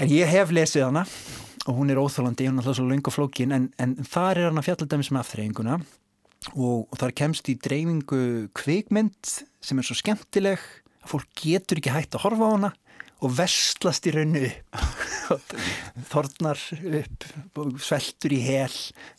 [0.00, 1.04] en ég hef lesið hana
[1.68, 4.48] og hún er óþálandi, hún er alltaf svo laung og flókin en, en þar er
[4.48, 5.76] hann að fjallaldæmi sem afþreyinguna
[6.54, 8.22] og, og þar kemst í dreifingu
[8.56, 10.64] kvikmynd sem er svo skemmtileg
[11.04, 12.72] að fólk getur ekki hægt að horfa á hana
[13.20, 14.48] og vestlast í raunnu
[16.10, 16.60] þornar
[17.00, 17.26] upp
[17.82, 18.70] sveltur í hel.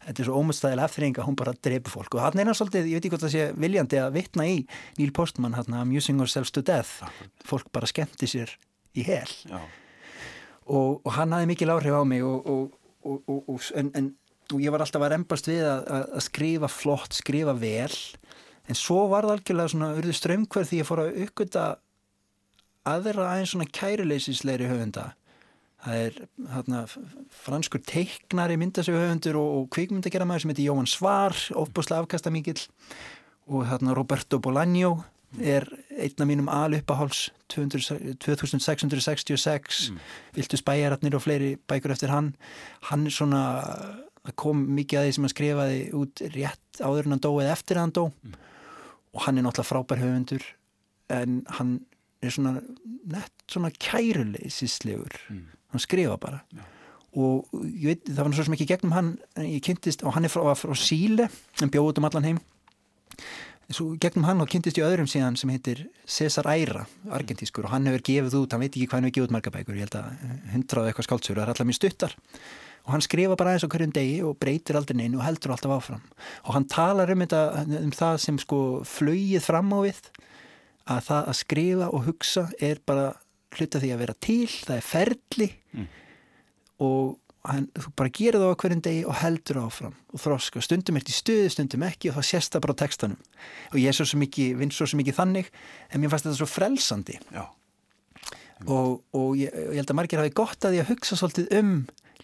[0.05, 2.18] Þetta er svo ómöðstæðilega eftirringa hún bara dreipur fólk.
[2.18, 4.57] Og hann er náttúrulega, ég veit ekki hvort það sé viljandi að vitna í
[4.99, 7.03] Neil Postman hann Amusing Ourselves to Death.
[7.47, 8.55] Fólk bara skemmti sér
[8.97, 9.30] í hel.
[10.70, 12.49] Og, og hann hafi mikil áhrif á mig og,
[13.01, 14.14] og, en, en,
[14.53, 17.93] og ég var alltaf að reymbast við að, að skrifa flott, skrifa vel.
[18.70, 21.70] En svo var það algjörlega svona urðu strömmkverð því ég fór að aukvita
[22.89, 25.10] aðra aðeins svona kæruleysisleiri höfunda
[25.84, 26.17] það er
[26.53, 26.82] hérna,
[27.43, 32.59] franskur teiknari myndasögu höfundur og, og kvikmyndagerðamæður sem heitir Jóhann Svar ofbúslega afkastamíkil
[33.49, 34.97] og hérna Roberto Bolaño
[35.38, 39.97] er einna mínum aluppahóls 2666 mm.
[40.36, 42.34] Viltus Bæjararnir og fleiri bækur eftir hann
[42.89, 43.43] hann er svona
[44.25, 47.53] það kom mikið að því sem hann skrifaði út rétt áður en hann dó eða
[47.53, 48.34] eftir hann dó mm.
[49.13, 50.43] og hann er náttúrulega frábær höfundur
[51.13, 51.71] en hann
[52.25, 52.53] er svona
[53.09, 55.47] nett svona kæruleysislegur mm.
[55.74, 56.43] Hann skrifa bara.
[56.55, 56.67] Ja.
[57.17, 59.07] og ég veit, það var svo sem ekki gegnum hann
[59.41, 61.26] ég kynntist, og hann er frá, frá Síle
[61.59, 62.41] hann bjóð út um allan heim.
[63.70, 67.89] Svo gegnum hann og kynntist ég öðrum síðan sem heitir Cesar Æra, argentískur og hann
[67.89, 69.97] hefur gefið út, hann veit ekki hvað hann hefur gefið út marga bækur, ég held
[69.99, 72.15] að hundrað eitthvað skáldsögur, það er alltaf mjög stuttar.
[72.88, 75.76] Og hann skrifa bara aðeins á hverjum degi og breytir aldrei neinu og heldur alltaf
[75.76, 76.05] áfram.
[76.47, 77.41] Og hann talar um, þetta,
[77.84, 78.59] um það sem sko
[78.89, 79.99] flögið fram á við
[80.89, 83.11] að það að skrifa og hugsa er bara
[83.57, 85.87] hluta því að vera til, það er ferli mm.
[86.85, 90.97] og hann, þú bara gerir það á hverjum degi og heldur áfram og þróska, stundum
[90.97, 93.23] er þetta í stuði, stundum ekki og það sést það bara á textanum
[93.71, 95.49] og ég er svo sem ekki, vinn svo sem ekki þannig
[95.89, 100.67] en mér fannst þetta svo frelsandi og, og ég, ég held að margir hafi gott
[100.67, 101.73] að því að hugsa svolítið um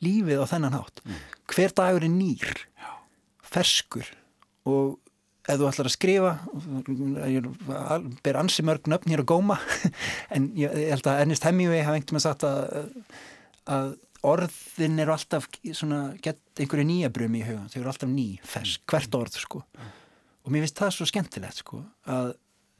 [0.03, 1.23] lífið á þennan hátt mm.
[1.53, 2.91] hver dagur er nýr Já.
[3.55, 4.11] ferskur
[4.67, 4.97] og
[5.45, 6.31] ef þú ætlar að skrifa
[7.29, 7.49] ég
[8.25, 9.59] ber ansi mörg nöfn hér að góma
[10.35, 12.89] en ég, ég held að Ernest Hemingway hafa einhvern veginn sagt að,
[13.69, 13.93] að
[14.25, 18.81] orðin eru alltaf svona, gett einhverju nýja brumi í huga þau eru alltaf ný, fersk,
[18.81, 18.89] mm.
[18.93, 19.61] hvert orð sko.
[20.45, 22.33] og mér finnst það svo skemmtilegt sko, að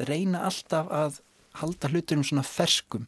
[0.09, 1.21] reyna alltaf að
[1.61, 3.05] halda hluturum svona ferskum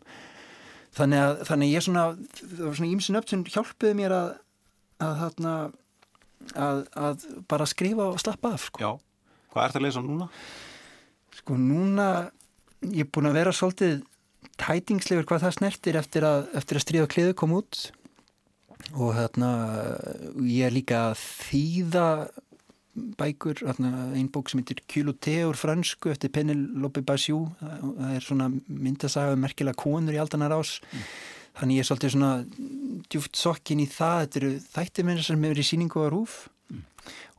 [0.98, 2.06] þannig að þannig ég svona
[2.38, 4.30] það var svona ímsin upp sem hjálpuði mér að
[5.04, 5.74] að, að,
[6.56, 8.82] að, að bara skrifa og slappa af sko.
[8.82, 9.07] Já,
[9.58, 10.30] hvað ert að lesa núna?
[11.42, 12.08] Sko núna
[12.86, 14.02] ég er búin að vera svolítið
[14.58, 17.88] tætingslegur hvað það snertir eftir að, eftir að stríða kliðu kom út
[18.96, 19.52] og hérna
[20.46, 22.08] ég er líka að þýða
[23.18, 29.36] bækur, einn bók sem heitir Kyloté úr fransku eftir Penelope Basiou það er svona myndasaga
[29.36, 31.04] um merkilega konur í aldanar ás mm.
[31.60, 32.32] þannig ég er svolítið svona
[33.12, 36.40] djúft sokkin í það þetta eru þættir mér sem hefur í síningu á rúf
[36.74, 36.84] mm.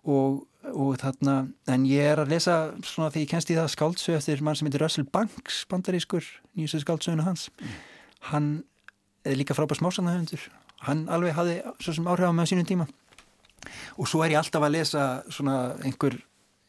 [0.09, 0.39] Og,
[0.73, 1.37] og þarna
[1.71, 2.57] en ég er að lesa
[2.87, 6.83] svona því ég kennst í það skáldsög eftir mann sem heitir Russell Banks bandarískur, nýjastu
[6.85, 7.77] skáldsöguna hans mm.
[8.33, 8.49] hann
[9.29, 10.49] er líka frábært smásanahöndur
[10.87, 12.89] hann alveg hafði svo sem áhrif á með sínum tíma
[13.99, 16.17] og svo er ég alltaf að lesa svona einhver,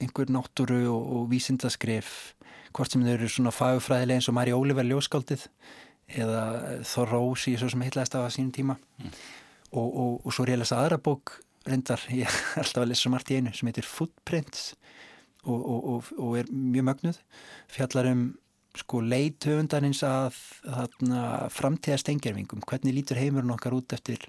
[0.02, 2.34] einhver náttúru og, og vísindaskref
[2.76, 5.46] hvort sem þau eru svona fagfræðileg eins og Mari Óliver ljóskáldið
[6.20, 6.44] eða
[6.90, 9.14] Thoreau svo sem heitlaðist af að sínum tíma mm.
[9.72, 11.38] og, og, og svo er ég að lesa aðra bók
[11.72, 14.74] reyndar, ég er alltaf að lesa svo margt í einu sem heitir Footprints
[15.50, 17.20] og er mjög mögnuð.
[17.72, 18.24] Fjallar um
[18.78, 20.36] sko leitöfundanins að
[21.54, 24.28] framtíða stengjarvingum hvernig lítur heimurinn okkar út eftir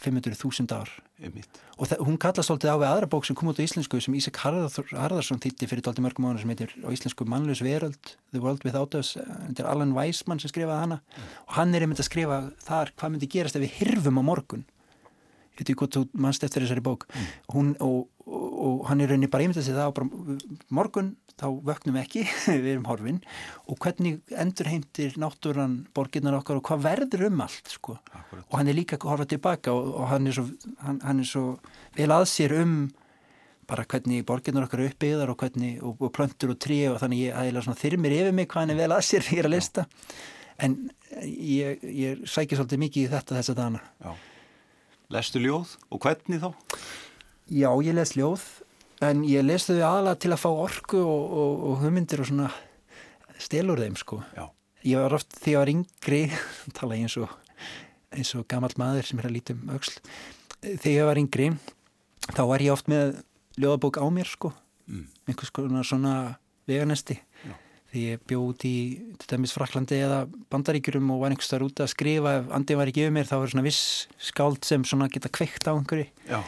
[0.00, 0.90] 500.000 ár?
[1.20, 1.60] Einmitt.
[1.76, 4.40] og hún kallast svolítið á við aðra bók sem kom út á íslensku sem Ísak
[4.40, 8.96] Harðarsson þýtti fyrir tólti mörgum ára sem heitir á íslensku Mannlaus veröld The World Without
[8.96, 9.18] Us.
[9.20, 11.00] Þetta er Alan Weisman sem skrifaði hana.
[11.04, 11.28] Mm.
[11.44, 14.64] og hann er einmitt að skrifa þar hvað myndi gerast ef við hirfum á morgun
[15.50, 17.26] ég veit ekki hvort þú mannst eftir þessari bók mm.
[17.54, 20.38] hún, og, og, og hann er rauninni bara einmitt að segja það bara,
[20.80, 22.24] morgun þá vöknum við ekki,
[22.64, 23.20] við erum horfin
[23.66, 27.98] og hvernig endur heimtir náttúran borginnar okkar og hvað verður um allt sko.
[27.98, 30.48] og hann er líka að horfa tilbaka og, og hann, er svo,
[30.84, 31.44] hann, hann er svo
[31.98, 32.74] vel að sér um
[33.70, 37.38] bara hvernig borginnar okkar er uppbyggðar og hvernig og, plöntur og trí og þannig ég
[37.38, 39.86] aðeila þyrmir yfir mig hvað hann er vel að sér fyrir að lista
[40.60, 40.76] en
[41.24, 44.10] ég, ég sækir svolítið mikið í þetta þess að dana Já.
[45.10, 46.50] Lestu ljóð og hvernig þá?
[47.50, 48.44] Já, ég les ljóð
[49.02, 52.50] en ég lesti þau aðalega til að fá orku og, og, og hugmyndir og svona
[53.40, 54.44] stelur þeim sko Já.
[54.86, 56.22] ég var oft þegar ég var yngri
[56.78, 57.34] tala ég eins og
[58.10, 59.98] eins og gammal maður sem er að lítum auksl
[60.60, 61.50] þegar ég var yngri
[62.30, 63.18] þá var ég oft með
[63.60, 64.52] ljóðabók á mér sko
[64.90, 65.06] mm.
[65.28, 66.14] einhvers konar svona
[66.70, 67.18] veganesti.
[67.90, 68.76] Því ég bjóð í
[69.30, 72.36] dæmis Fraklandi eða Bandaríkjurum og var einhvers þar út að skrifa.
[72.40, 73.86] Ef andið var ekki yfir mér þá var svona viss
[74.30, 76.42] skáld sem svona geta kveikt á einhverju Já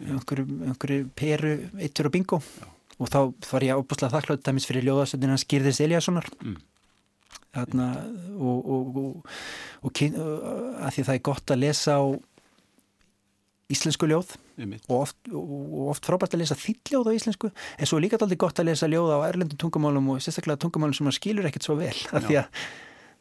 [0.00, 2.40] einhverju peru eittur og bingo.
[2.60, 2.66] Já.
[2.96, 3.18] og þá
[3.52, 6.56] var ég ábúslega þakklátt dæmis fyrir ljóðastöndin hans Girðis Eliassonar mm.
[7.52, 7.88] þarna
[8.40, 9.34] og, og, og,
[9.84, 12.04] og að því það er gott að lesa á
[13.72, 18.38] íslensku ljóð og oft, oft frábært að lesa þilljóð á íslensku en svo líka aldrei
[18.40, 21.76] gott að lesa ljóð á erlendu tungumálum og sérstaklega tungumálum sem maður skilur ekkert svo
[21.80, 22.60] vel af því að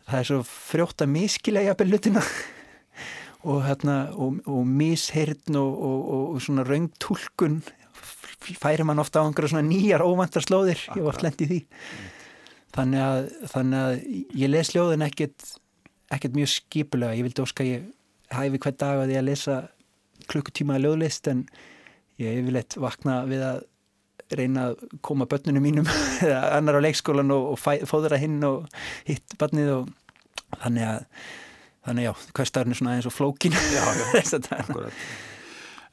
[0.06, 2.24] það er svo frjótt að miskilega jafnvel lutina
[3.46, 5.82] og, hérna, og, og misheirn og,
[6.36, 7.60] og svona raungtúlkun
[8.46, 11.60] færi mann ofta á einhverja svona nýjar óvantar slóðir, ég var alltaf lendið því.
[12.76, 13.94] Þannig að, þannig að
[14.42, 15.54] ég les ljóðin ekkert
[16.14, 17.88] ekkert mjög skipulega, ég vildi óska ég
[18.34, 19.56] hæfi hver dag að ég að lesa
[20.32, 21.46] klukkutíma að ljóðlist en
[22.22, 23.64] ég vil eitt vakna við að
[24.36, 25.90] reyna að koma börnunum mínum
[26.26, 28.66] eða annar á leikskólan og, og fóðra hinn og
[29.08, 29.92] hitt barnið og
[30.62, 31.04] þannig að
[31.86, 33.54] Þannig já, hverstafn er svona eins og flókin.
[33.54, 34.06] Já, já,
[34.58, 35.02] akkurat.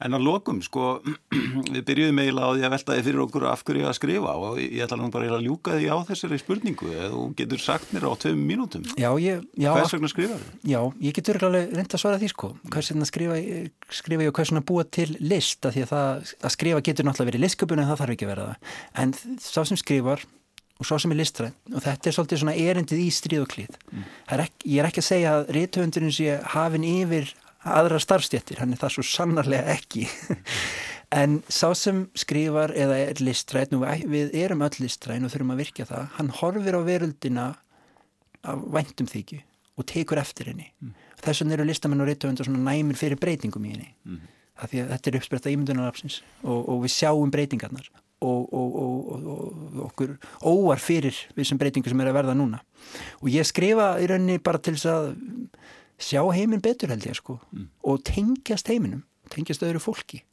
[0.03, 0.97] En að lokum, sko,
[1.73, 4.59] við byrjuðum eiginlega á því að velta þið fyrir okkur af hverju að skrifa og
[4.59, 8.07] ég ætla nú bara að ljúka því á þessari spurningu eða þú getur sagt mér
[8.09, 8.85] á tveim mínútum.
[8.99, 9.47] Já, ég...
[9.55, 10.53] Já, Hvers vegna skrifar þið?
[10.73, 12.51] Já, ég getur alveg reynda að svara því, sko.
[12.73, 13.39] Hvers vegna skrifa,
[14.03, 17.07] skrifa ég og hvers vegna búa til list, að því að það, að skrifa getur
[17.07, 18.79] náttúrulega verið listköpun en það þarf ekki að vera það.
[19.03, 20.27] En sá sem skrifar
[20.81, 23.77] og svo sem er listræn og þetta er svolítið svona erindið í stríð og klíð.
[23.91, 24.05] Mm.
[24.35, 27.29] Ekki, ég er ekki að segja að reythöfundurinn sé hafin yfir
[27.63, 30.07] aðra starfstjættir, hann er það svo sannarlega ekki.
[31.13, 35.59] En sá sem skrifar eða er listræn og við erum öll listræn og þurfum að
[35.61, 37.43] virkja það hann horfir á veröldina
[38.43, 39.37] af væntum þykju
[39.77, 40.71] og tekur eftir henni.
[40.81, 40.95] Mm.
[41.23, 43.91] þess vegna eru listamenn og reytöfundar svona næmir fyrir breytingum í henni.
[44.05, 44.23] Mm.
[44.57, 47.87] að að þetta er uppspretta ímyndunarapsins og, og við sjáum breytingarnar
[48.23, 52.61] og, og, og okkur óvar fyrir við sem breytingu sem er að verða núna.
[53.21, 55.09] Og ég skrifa í rauninni bara til þess að
[56.03, 57.39] sjá heiminn betur held ég sko.
[57.51, 57.69] Mm.
[57.87, 60.23] og tengjast heiminum, tengjast öðru fólki.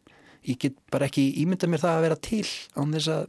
[0.49, 2.47] Ég get bara ekki ímynda mér það að vera til
[2.77, 3.27] án þess að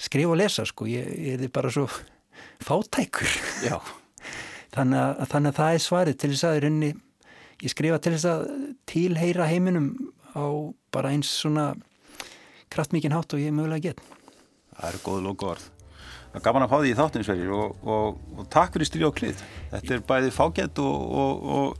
[0.00, 1.86] skrifa og lesa sko, ég, ég er bara svo
[2.66, 3.30] fátækur.
[4.74, 6.90] Þannig að, þannig að það er svarið til þess að raunni,
[7.64, 8.44] ég skrifa til þess að
[8.86, 9.90] tilheyra heiminum
[10.38, 10.46] á
[10.94, 11.72] bara eins svona
[12.70, 14.06] kraftmikinn hátt og ég mögulega get.
[14.76, 15.79] Það eru góð er
[16.38, 19.44] gaman að fá því í þáttinsverðir og, og, og takk fyrir styrja og klið.
[19.72, 21.78] Þetta er bæði fágætt og,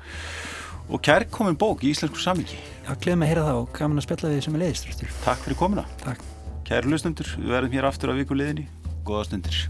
[0.90, 2.58] og kærkomin bók í íslensku samingi.
[2.82, 5.18] Já, með að heyra það og gaman að spella við sem er leiðiströftur.
[5.26, 5.86] Takk fyrir komina.
[6.02, 6.24] Takk.
[6.66, 8.66] Kæru lustundur, við verðum hér aftur á viku leiðinni.
[9.06, 9.62] Góða stundir.